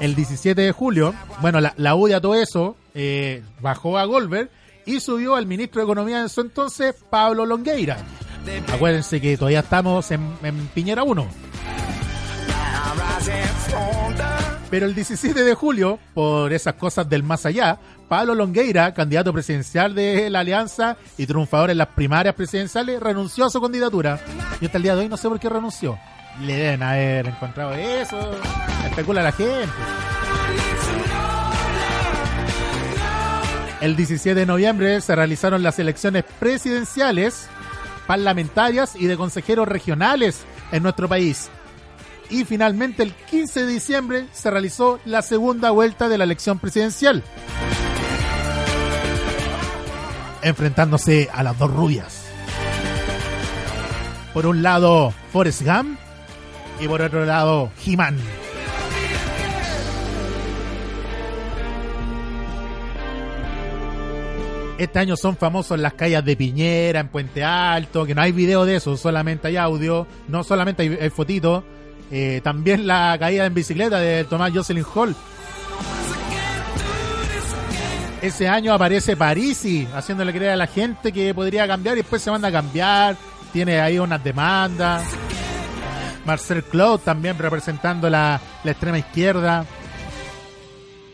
[0.00, 4.50] El 17 de julio, bueno, la, la UDI a todo eso eh, bajó a Goldberg
[4.86, 7.98] y subió al ministro de Economía en su entonces, Pablo Longueira.
[8.72, 11.26] Acuérdense que todavía estamos en, en Piñera 1.
[14.70, 19.94] Pero el 17 de julio, por esas cosas del más allá, Pablo Longueira, candidato presidencial
[19.94, 24.20] de la Alianza y triunfador en las primarias presidenciales, renunció a su candidatura.
[24.60, 25.98] Y hasta el día de hoy no sé por qué renunció.
[26.40, 28.18] Le deben haber encontrado eso.
[28.86, 29.68] Especula la gente.
[33.80, 37.48] El 17 de noviembre se realizaron las elecciones presidenciales,
[38.06, 41.50] parlamentarias y de consejeros regionales en nuestro país.
[42.30, 47.22] Y finalmente el 15 de diciembre se realizó la segunda vuelta de la elección presidencial.
[50.42, 52.24] Enfrentándose a las dos rubias.
[54.32, 55.98] Por un lado, Forrest Gump
[56.80, 58.18] y por otro lado, He-Man.
[64.76, 68.64] Este año son famosos las calles de Piñera, en Puente Alto, que no hay video
[68.64, 71.62] de eso, solamente hay audio, no solamente hay, hay fotitos.
[72.16, 75.16] Eh, también la caída en bicicleta de Tomás Jocelyn Hall.
[78.22, 82.30] Ese año aparece Parisi haciéndole creer a la gente que podría cambiar y después se
[82.30, 83.16] manda a cambiar.
[83.52, 85.04] Tiene ahí unas demandas.
[86.24, 89.66] Marcel Claude también representando la, la extrema izquierda.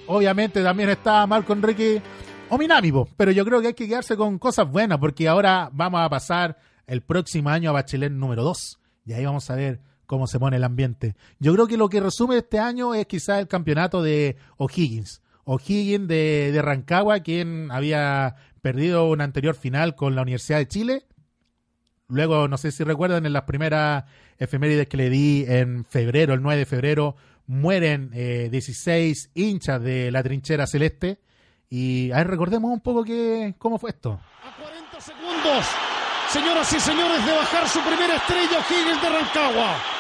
[0.07, 2.03] Obviamente también está Marco Enrique
[2.51, 6.11] Ominami, pero yo creo que hay que quedarse con cosas buenas porque ahora vamos a
[6.11, 10.41] pasar el próximo año a Bachelet número 2 y ahí vamos a ver cómo se
[10.41, 11.15] pone el ambiente.
[11.39, 15.23] Yo creo que lo que resume este año es quizás el campeonato de O'Higgins.
[15.45, 21.07] O'Higgins de, Rancagua, quien había perdido una anterior final con la Universidad de Chile.
[22.09, 24.03] Luego, no sé si recuerdan, en las primeras
[24.37, 27.15] efemérides que le di en febrero, el 9 de febrero,
[27.47, 31.21] mueren eh, 16 hinchas de la trinchera celeste.
[31.69, 34.19] Y a ver, recordemos un poco que, cómo fue esto.
[34.99, 35.67] segundos,
[36.31, 40.00] señoras y señores, de bajar su primera estrella O'Higgins de Rancagua.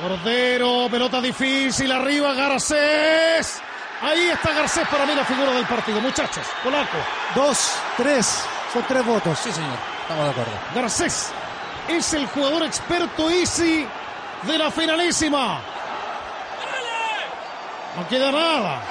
[0.00, 3.60] Cordero, pelota difícil, arriba Garcés.
[4.02, 6.44] Ahí está Garcés para mí la figura del partido, muchachos.
[6.62, 6.98] Polaco.
[7.34, 9.38] Dos, tres, son tres votos.
[9.38, 10.52] Sí, señor, estamos de acuerdo.
[10.74, 11.32] Garcés
[11.88, 13.86] es el jugador experto easy
[14.42, 15.60] de la finalísima.
[17.96, 18.82] No queda nada.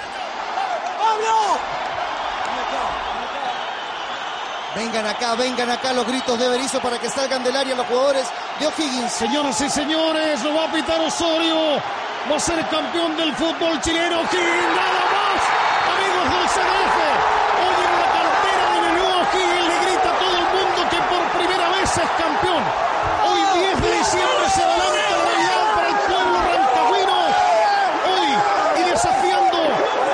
[4.75, 8.25] Vengan acá, vengan acá los gritos de Berizzo para que salgan del área los jugadores
[8.59, 9.11] de O'Higgins.
[9.11, 11.79] Señoras y señores, lo va a pitar Osorio.
[12.31, 14.21] Va a ser campeón del fútbol chileno.
[14.21, 15.41] O'Higgins, nada más.
[15.93, 16.97] Amigos del CDF.
[17.61, 21.23] Hoy en la cantera de Ñuñoa, O'Higgins le grita a todo el mundo que por
[21.37, 22.63] primera vez es campeón.
[23.29, 27.17] Hoy 10 de diciembre se adelanta la Navidad para el pueblo rancagüino.
[28.09, 28.29] Hoy,
[28.79, 29.59] y desafiando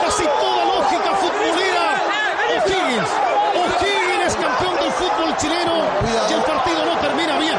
[0.03, 1.85] casi toda lógica futbolera,
[2.59, 3.11] O'Higgins.
[3.55, 5.73] O'Higgins es campeón del fútbol chileno
[6.29, 7.57] y el partido no termina bien.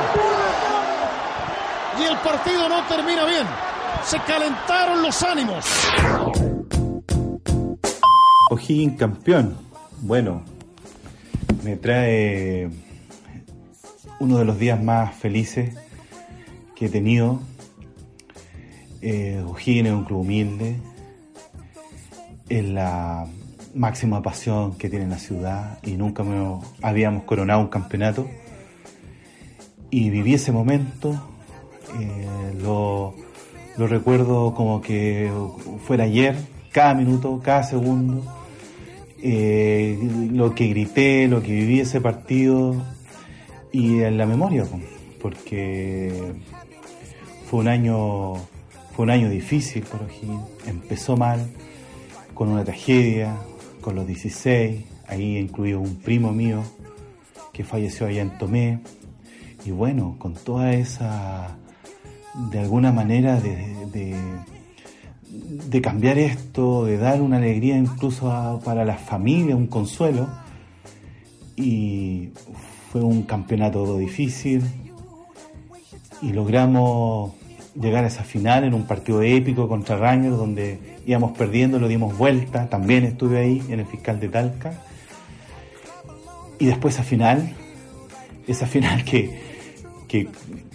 [1.99, 3.47] Y el partido no termina bien.
[4.05, 5.64] Se calentaron los ánimos.
[8.51, 9.57] O'Higgins campeón.
[10.01, 10.43] Bueno,
[11.62, 12.71] me trae
[14.18, 15.75] uno de los días más felices
[16.75, 17.41] que he tenido.
[19.03, 20.77] Eh, O'Higgins es un club humilde.
[22.49, 23.27] Es la
[23.75, 28.29] máxima pasión que tiene la ciudad y nunca me habíamos coronado un campeonato.
[29.91, 31.21] Y viví ese momento,
[31.99, 33.14] eh, lo,
[33.76, 35.30] lo recuerdo como que
[35.86, 36.36] fuera ayer,
[36.72, 38.22] cada minuto, cada segundo.
[39.22, 39.99] Eh,
[40.32, 42.74] lo que grité, lo que viví ese partido
[43.70, 44.80] y en la memoria, po,
[45.20, 46.32] porque
[47.47, 48.36] fue un año
[48.95, 50.43] fue un año difícil para O'Higgins.
[50.66, 51.47] Empezó mal,
[52.34, 53.36] con una tragedia,
[53.80, 56.62] con los 16, ahí incluido un primo mío
[57.53, 58.80] que falleció allá en Tomé.
[59.64, 61.57] Y bueno, con toda esa,
[62.35, 64.14] de alguna manera, de,
[65.33, 70.28] de, cambiar esto, de dar una alegría incluso para las familias, un consuelo,
[71.57, 72.31] y
[72.91, 74.62] fue un campeonato difícil
[76.22, 77.33] y logramos
[77.74, 82.16] llegar a esa final en un partido épico contra Rangers donde íbamos perdiendo, lo dimos
[82.16, 84.72] vuelta, también estuve ahí en el fiscal de Talca.
[86.59, 87.55] Y después esa final,
[88.47, 89.41] esa final que,
[90.09, 90.28] que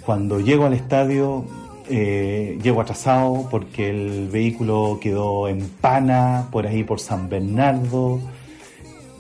[0.05, 1.45] cuando llego al estadio
[1.87, 8.19] eh, llego atrasado porque el vehículo quedó en Pana, por ahí por San Bernardo.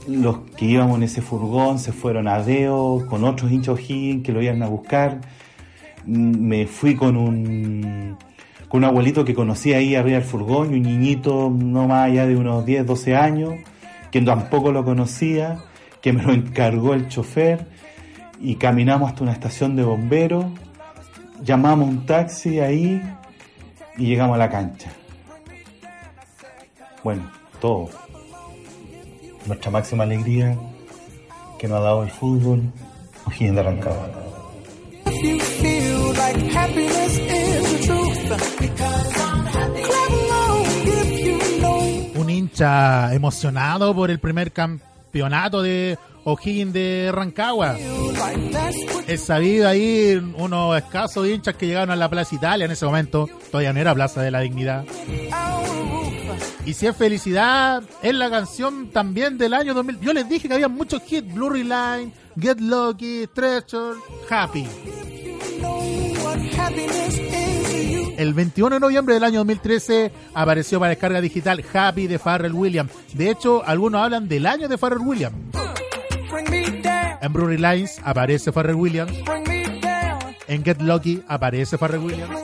[0.07, 4.31] Los que íbamos en ese furgón se fueron a Deo con otros hinchas O'Higgins que
[4.31, 5.21] lo iban a buscar.
[6.05, 8.17] Me fui con un,
[8.67, 12.25] con un abuelito que conocí ahí arriba del furgón y un niñito no más allá
[12.27, 13.53] de unos 10, 12 años,
[14.11, 15.59] que tampoco lo conocía,
[16.01, 17.65] que me lo encargó el chofer
[18.39, 20.45] y caminamos hasta una estación de bomberos
[21.43, 23.01] llamamos un taxi ahí
[23.97, 24.89] y llegamos a la cancha.
[27.03, 27.29] Bueno,
[27.59, 27.89] todo.
[29.45, 30.57] Nuestra máxima alegría
[31.59, 32.63] que nos ha dado el fútbol,
[33.25, 34.09] O'Higgins de Rancagua.
[42.15, 47.77] Un hincha emocionado por el primer campeonato de O'Higgins de Rancagua.
[49.07, 53.29] Es sabido ahí unos escasos hinchas que llegaron a la Plaza Italia en ese momento.
[53.51, 54.85] Todavía no era Plaza de la Dignidad.
[56.65, 59.99] Y si es felicidad, es la canción también del año 2000.
[59.99, 61.31] Yo les dije que había muchos hits.
[61.31, 64.67] Blurry Line, Get Lucky, Treasure, Happy.
[68.17, 72.91] El 21 de noviembre del año 2013 apareció para descarga digital Happy de Pharrell Williams.
[73.13, 75.35] De hecho, algunos hablan del año de Pharrell Williams.
[77.21, 79.13] En Blurry Lines aparece Pharrell Williams.
[80.47, 82.39] En Get Lucky aparece Pharrell Williams.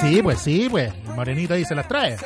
[0.00, 0.92] Sí, pues sí, pues.
[1.06, 2.16] El morenito ahí se las trae.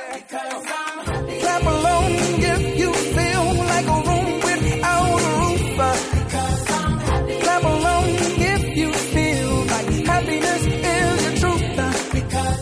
[11.20, 11.68] the truth.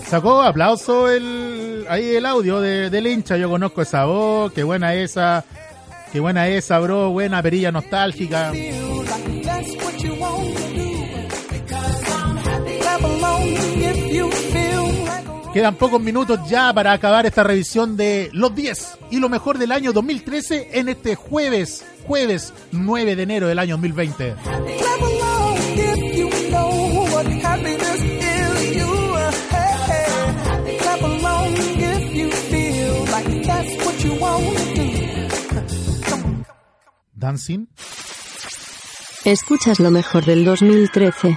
[0.09, 3.37] Sacó aplauso el ahí el audio de, del hincha.
[3.37, 4.53] Yo conozco esa voz.
[4.53, 5.45] Qué buena esa.
[6.13, 7.11] Qué buena esa, bro.
[7.11, 8.53] Buena perilla nostálgica.
[15.53, 19.73] Quedan pocos minutos ya para acabar esta revisión de los 10 y lo mejor del
[19.73, 24.35] año 2013 en este jueves, jueves 9 de enero del año 2020.
[39.25, 41.37] Escuchas lo mejor del 2013.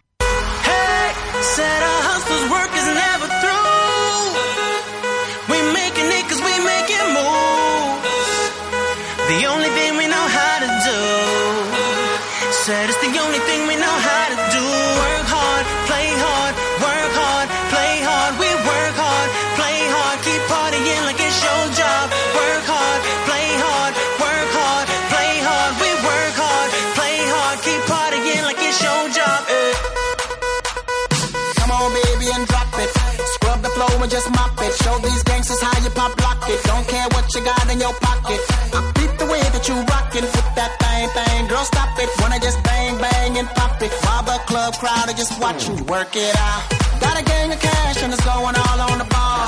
[37.29, 38.41] What you got in your pocket.
[38.73, 40.25] I beat the way that you rockin'.
[40.25, 41.47] with that thing, thing.
[41.47, 42.09] Girl, stop it.
[42.21, 43.91] Wanna just bang, bang, and pop it.
[44.03, 46.63] While the club crowd are just watch you work it out.
[46.99, 49.45] Got a gang of cash and it's going all on the ball.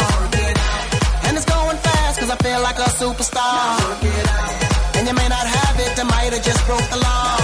[1.25, 3.81] And it's going fast cause I feel like a superstar.
[4.97, 7.40] And you may not have it, I might have just broke the law.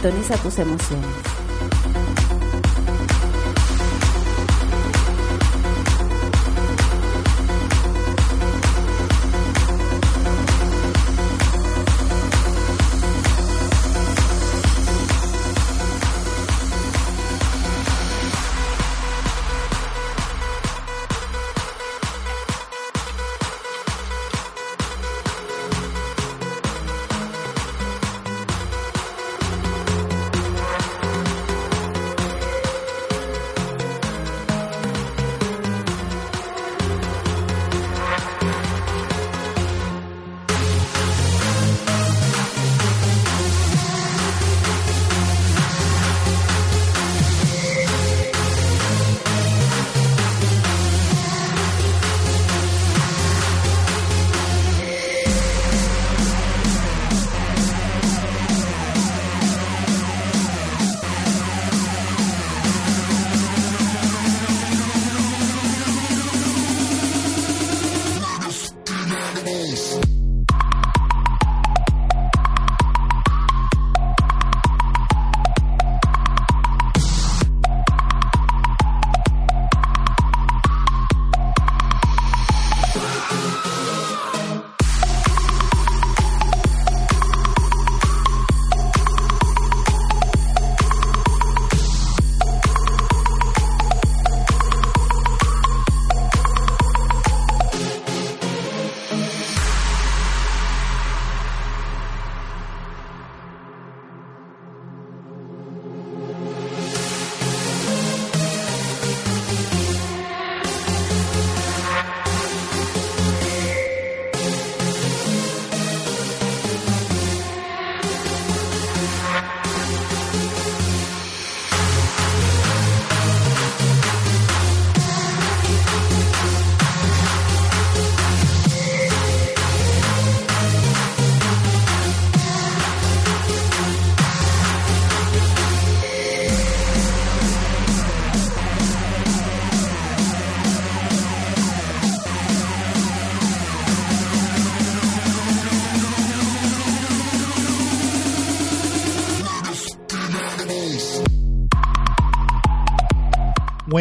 [0.00, 1.17] Sintoniza tus emociones.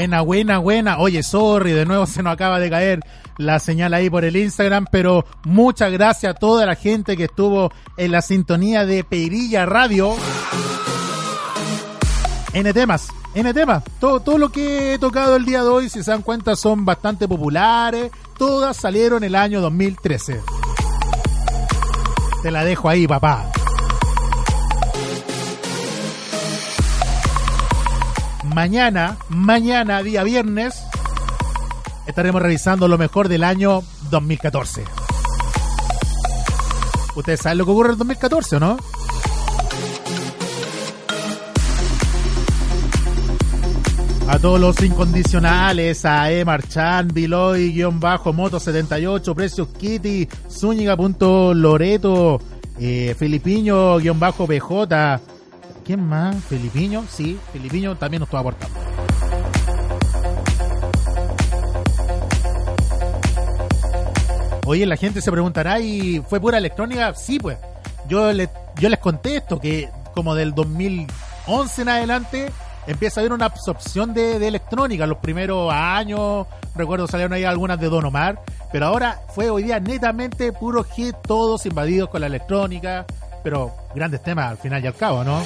[0.07, 0.99] Buena, buena, buena.
[0.99, 3.01] Oye, sorry, de nuevo se nos acaba de caer
[3.37, 7.73] la señal ahí por el Instagram, pero muchas gracias a toda la gente que estuvo
[7.97, 10.15] en la sintonía de Perilla Radio.
[12.53, 13.83] N temas, N temas.
[13.99, 16.85] Todo, todo lo que he tocado el día de hoy, si se dan cuenta, son
[16.85, 18.09] bastante populares.
[18.37, 20.39] Todas salieron el año 2013.
[22.43, 23.51] Te la dejo ahí, papá.
[28.57, 30.83] Mañana, mañana, día viernes,
[32.07, 34.83] estaremos revisando lo mejor del año 2014.
[37.15, 38.77] Ustedes saben lo que ocurre en el 2014, ¿o no?
[44.27, 52.41] A todos los incondicionales, a Emarchan, Biloy, guion bajo, Moto 78, Precios Kitty, Zúñiga.loreto,
[52.79, 55.21] eh, Filipiño, guion bajo BJ,
[55.87, 56.35] ¿Quién más?
[56.43, 58.77] Filipiño, sí, Filipiño también nos está aportando.
[64.65, 67.15] Oye, la gente se preguntará, ¿y fue pura electrónica?
[67.15, 67.57] Sí, pues.
[68.09, 72.51] Yo, le, yo les contesto que como del 2011 en adelante
[72.85, 75.07] empieza a haber una absorción de, de electrónica.
[75.07, 78.41] Los primeros años, recuerdo salieron ahí algunas de Don Omar,
[78.73, 83.05] pero ahora fue hoy día netamente puro hit, todos invadidos con la electrónica,
[83.47, 85.41] pero grandes temas al final y al cabo, ¿no?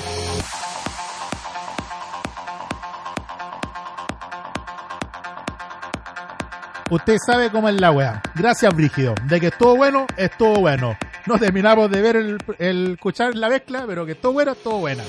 [6.89, 8.23] Usted sabe cómo es la weá.
[8.33, 9.13] Gracias, Brígido.
[9.27, 10.97] De que estuvo bueno, estuvo bueno.
[11.27, 15.03] No terminamos de ver el, el escuchar la mezcla, pero que estuvo bueno, estuvo buena.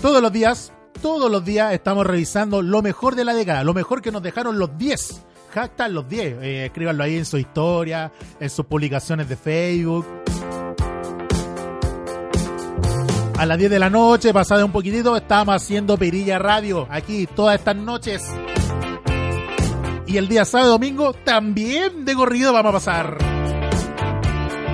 [0.00, 0.72] Todos los días,
[1.02, 4.58] todos los días estamos revisando lo mejor de la década, lo mejor que nos dejaron
[4.58, 5.26] los 10.
[5.52, 6.42] Hashtag los 10.
[6.42, 10.06] Eh, escríbanlo ahí en su historia, en sus publicaciones de Facebook.
[13.36, 17.58] A las 10 de la noche, pasada un poquitito, estábamos haciendo Perilla Radio aquí todas
[17.58, 18.22] estas noches.
[20.06, 23.18] Y el día sábado y domingo también de corrido vamos a pasar.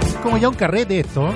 [0.05, 1.33] Es como ya un carrete esto.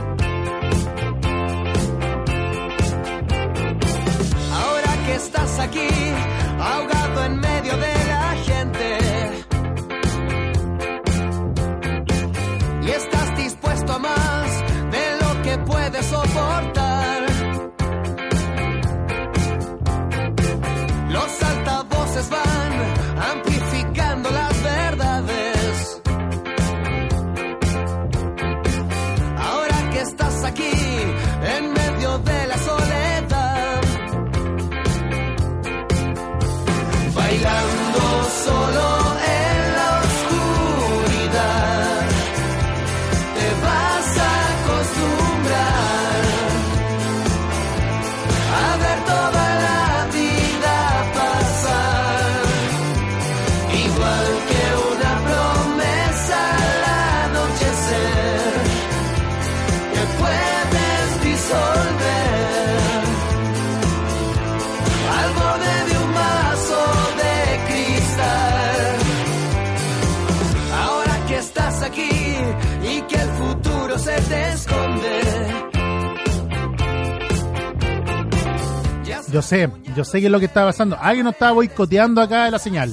[79.30, 80.96] Yo sé, yo sé qué es lo que está pasando.
[81.00, 82.92] Alguien nos está boicoteando acá de la señal.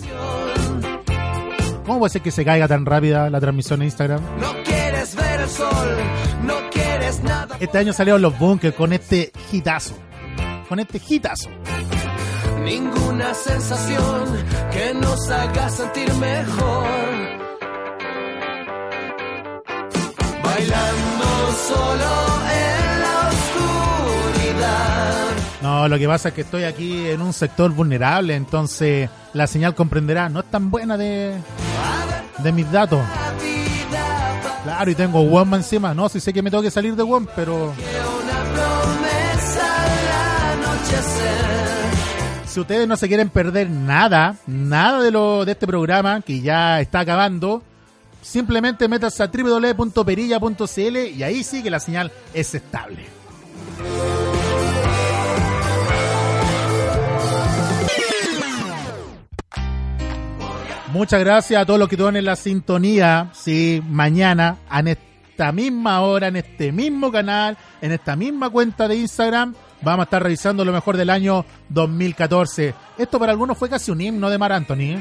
[1.86, 4.22] ¿Cómo puede ser que se caiga tan rápida la transmisión en Instagram?
[4.40, 5.98] No quieres ver el sol,
[6.44, 7.58] no quieres nada.
[7.60, 9.96] Este año salieron los bunkers con este hitazo.
[10.68, 11.50] Con este hitazo.
[12.64, 14.26] Ninguna sensación
[14.72, 16.88] que nos haga sentir mejor.
[20.44, 22.77] Bailando solo oscuridad.
[25.62, 29.74] No, lo que pasa es que estoy aquí en un sector vulnerable, entonces la señal
[29.74, 31.36] comprenderá, no es tan buena de,
[32.40, 33.02] de mis datos.
[34.64, 35.94] Claro, y tengo WOM encima.
[35.94, 37.74] No, si sé que me tengo que salir de WOM, pero
[42.48, 46.82] si ustedes no se quieren perder nada, nada de lo de este programa que ya
[46.82, 47.62] está acabando,
[48.22, 53.06] simplemente metas a www.perilla.cl y ahí sí que la señal es estable.
[60.92, 63.30] Muchas gracias a todos los que están en la sintonía.
[63.34, 68.96] Sí, mañana, en esta misma hora, en este mismo canal, en esta misma cuenta de
[68.96, 72.74] Instagram, vamos a estar revisando lo mejor del año 2014.
[72.98, 74.98] Esto para algunos fue casi un himno de Mar Anthony.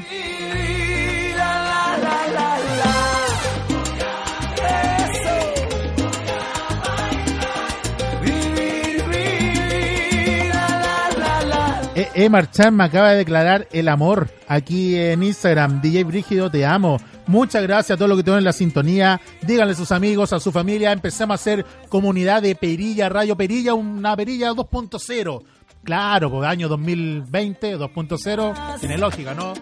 [11.97, 15.81] E- Chan me acaba de declarar el amor aquí en Instagram.
[15.81, 16.97] DJ Brígido, te amo.
[17.25, 19.19] Muchas gracias a todos los que tienen la sintonía.
[19.41, 20.91] Díganle a sus amigos, a su familia.
[20.91, 25.41] Empecemos a hacer comunidad de Perilla, Radio Perilla, una Perilla 2.0.
[25.83, 28.79] Claro, pues año 2020, 2.0.
[28.79, 29.53] Tiene lógica, ¿no?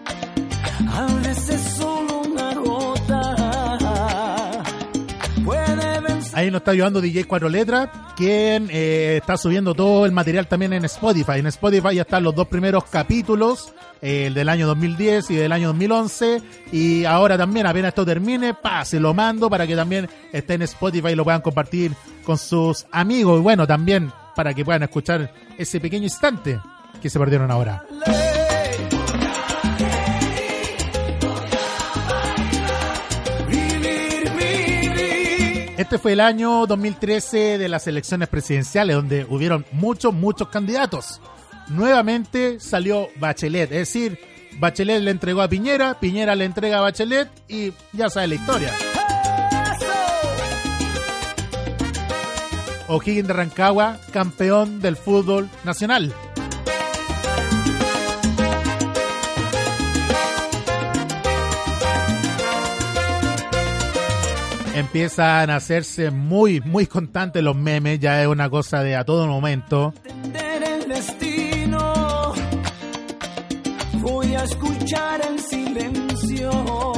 [6.36, 10.74] Ahí nos está ayudando DJ Cuatro Letras, quien eh, está subiendo todo el material también
[10.74, 11.38] en Spotify.
[11.38, 13.72] En Spotify ya están los dos primeros capítulos,
[14.02, 16.42] eh, el del año 2010 y del año 2011.
[16.72, 20.62] Y ahora también, apenas esto termine, pa, se lo mando para que también esté en
[20.62, 23.38] Spotify y lo puedan compartir con sus amigos.
[23.38, 26.60] Y bueno, también para que puedan escuchar ese pequeño instante
[27.00, 27.82] que se perdieron ahora.
[35.86, 41.20] Este fue el año 2013 de las elecciones presidenciales, donde hubieron muchos, muchos candidatos.
[41.68, 44.18] Nuevamente salió Bachelet, es decir,
[44.58, 48.72] Bachelet le entregó a Piñera, Piñera le entrega a Bachelet y ya sabe la historia.
[52.88, 56.12] O'Higgins de Rancagua, campeón del fútbol nacional.
[64.76, 69.26] Empiezan a hacerse muy, muy constantes los memes, ya es una cosa de a todo
[69.26, 69.94] momento.
[70.62, 72.34] el destino.
[73.94, 76.95] Voy a escuchar el silencio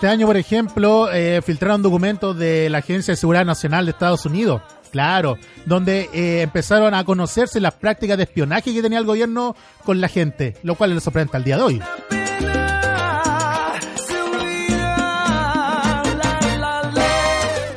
[0.00, 4.24] Este año, por ejemplo, eh, filtraron documentos de la Agencia de Seguridad Nacional de Estados
[4.24, 4.62] Unidos.
[4.90, 5.36] Claro,
[5.66, 10.08] donde eh, empezaron a conocerse las prácticas de espionaje que tenía el gobierno con la
[10.08, 11.82] gente, lo cual les sorprende al día de hoy.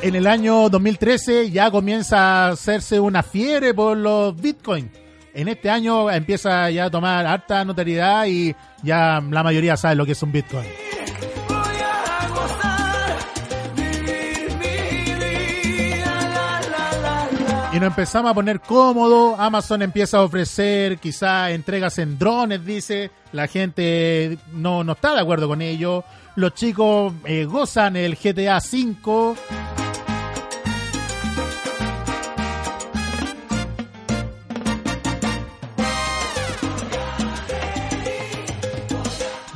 [0.00, 4.90] En el año 2013 ya comienza a hacerse una fiebre por los bitcoins.
[5.34, 10.06] En este año empieza ya a tomar harta notoriedad y ya la mayoría sabe lo
[10.06, 10.64] que es un bitcoin.
[17.74, 19.34] Y nos empezamos a poner cómodo.
[19.36, 23.10] Amazon empieza a ofrecer quizá entregas en drones, dice.
[23.32, 26.04] La gente no, no está de acuerdo con ello.
[26.36, 29.34] Los chicos eh, gozan el GTA V.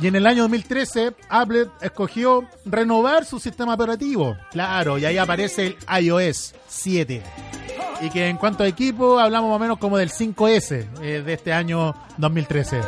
[0.01, 4.35] Y en el año 2013, Apple escogió renovar su sistema operativo.
[4.51, 7.23] Claro, y ahí aparece el iOS 7.
[8.01, 11.33] Y que en cuanto a equipo, hablamos más o menos como del 5S eh, de
[11.33, 12.81] este año 2013.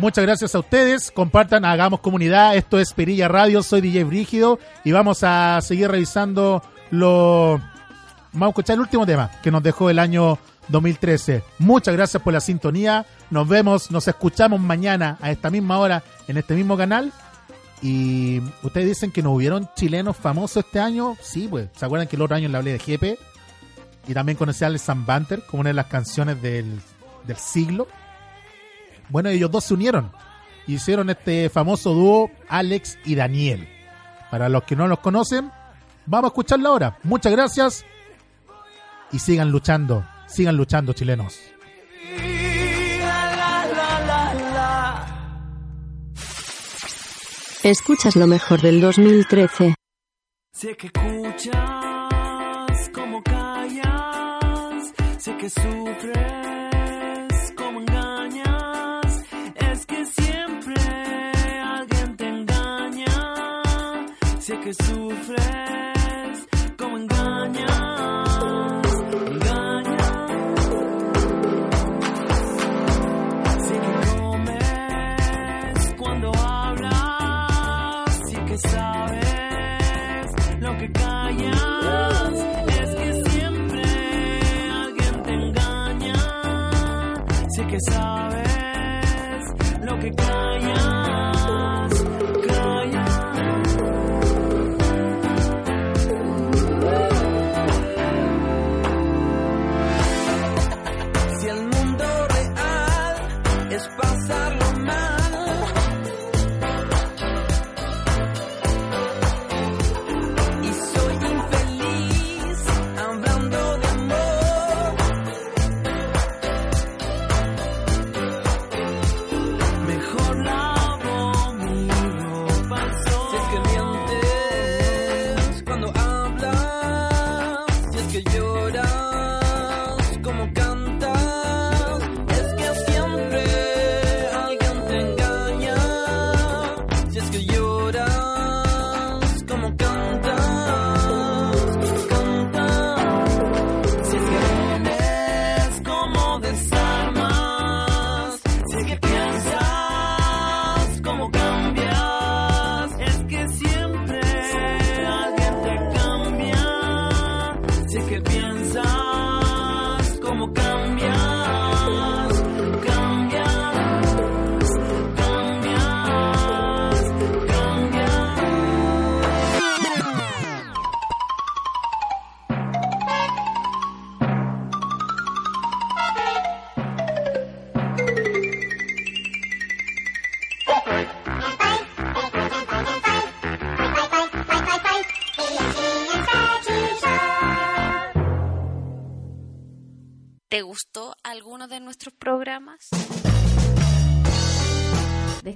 [0.00, 1.10] Muchas gracias a ustedes.
[1.10, 2.56] Compartan, hagamos comunidad.
[2.56, 3.62] Esto es Perilla Radio.
[3.62, 4.58] Soy DJ Brígido.
[4.84, 7.60] Y vamos a seguir revisando lo.
[8.32, 11.42] Vamos a escuchar el último tema que nos dejó el año 2013.
[11.58, 13.06] Muchas gracias por la sintonía.
[13.30, 17.12] Nos vemos, nos escuchamos mañana a esta misma hora en este mismo canal.
[17.84, 21.18] Y ustedes dicen que no hubieron chilenos famosos este año.
[21.20, 21.68] Sí, pues.
[21.76, 23.18] ¿Se acuerdan que el otro año le hablé de Jepe?
[24.08, 26.80] Y también conocí a Sam Banter como una de las canciones del,
[27.26, 27.86] del siglo.
[29.10, 30.10] Bueno, ellos dos se unieron.
[30.66, 33.68] Y hicieron este famoso dúo Alex y Daniel.
[34.30, 35.52] Para los que no los conocen,
[36.06, 36.96] vamos a escucharlo ahora.
[37.02, 37.84] Muchas gracias.
[39.12, 40.08] Y sigan luchando.
[40.26, 41.38] Sigan luchando, chilenos.
[47.64, 49.74] Escuchas lo mejor del 2013.
[50.52, 51.54] Sé que escuchas
[52.92, 56.12] como callas, sé que sufres,
[57.56, 59.22] como engañas,
[59.54, 60.74] es que siempre
[61.64, 64.06] alguien te engaña,
[64.40, 65.43] sé que sufres,
[87.80, 88.43] sé que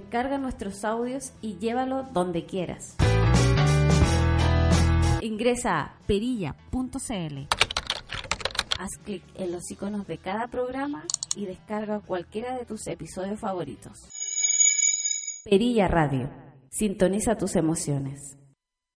[0.09, 2.97] Descarga nuestros audios y llévalo donde quieras.
[5.21, 7.47] Ingresa a perilla.cl.
[8.79, 11.05] Haz clic en los iconos de cada programa
[11.37, 14.09] y descarga cualquiera de tus episodios favoritos.
[15.45, 16.31] Perilla Radio.
[16.71, 18.38] Sintoniza tus emociones.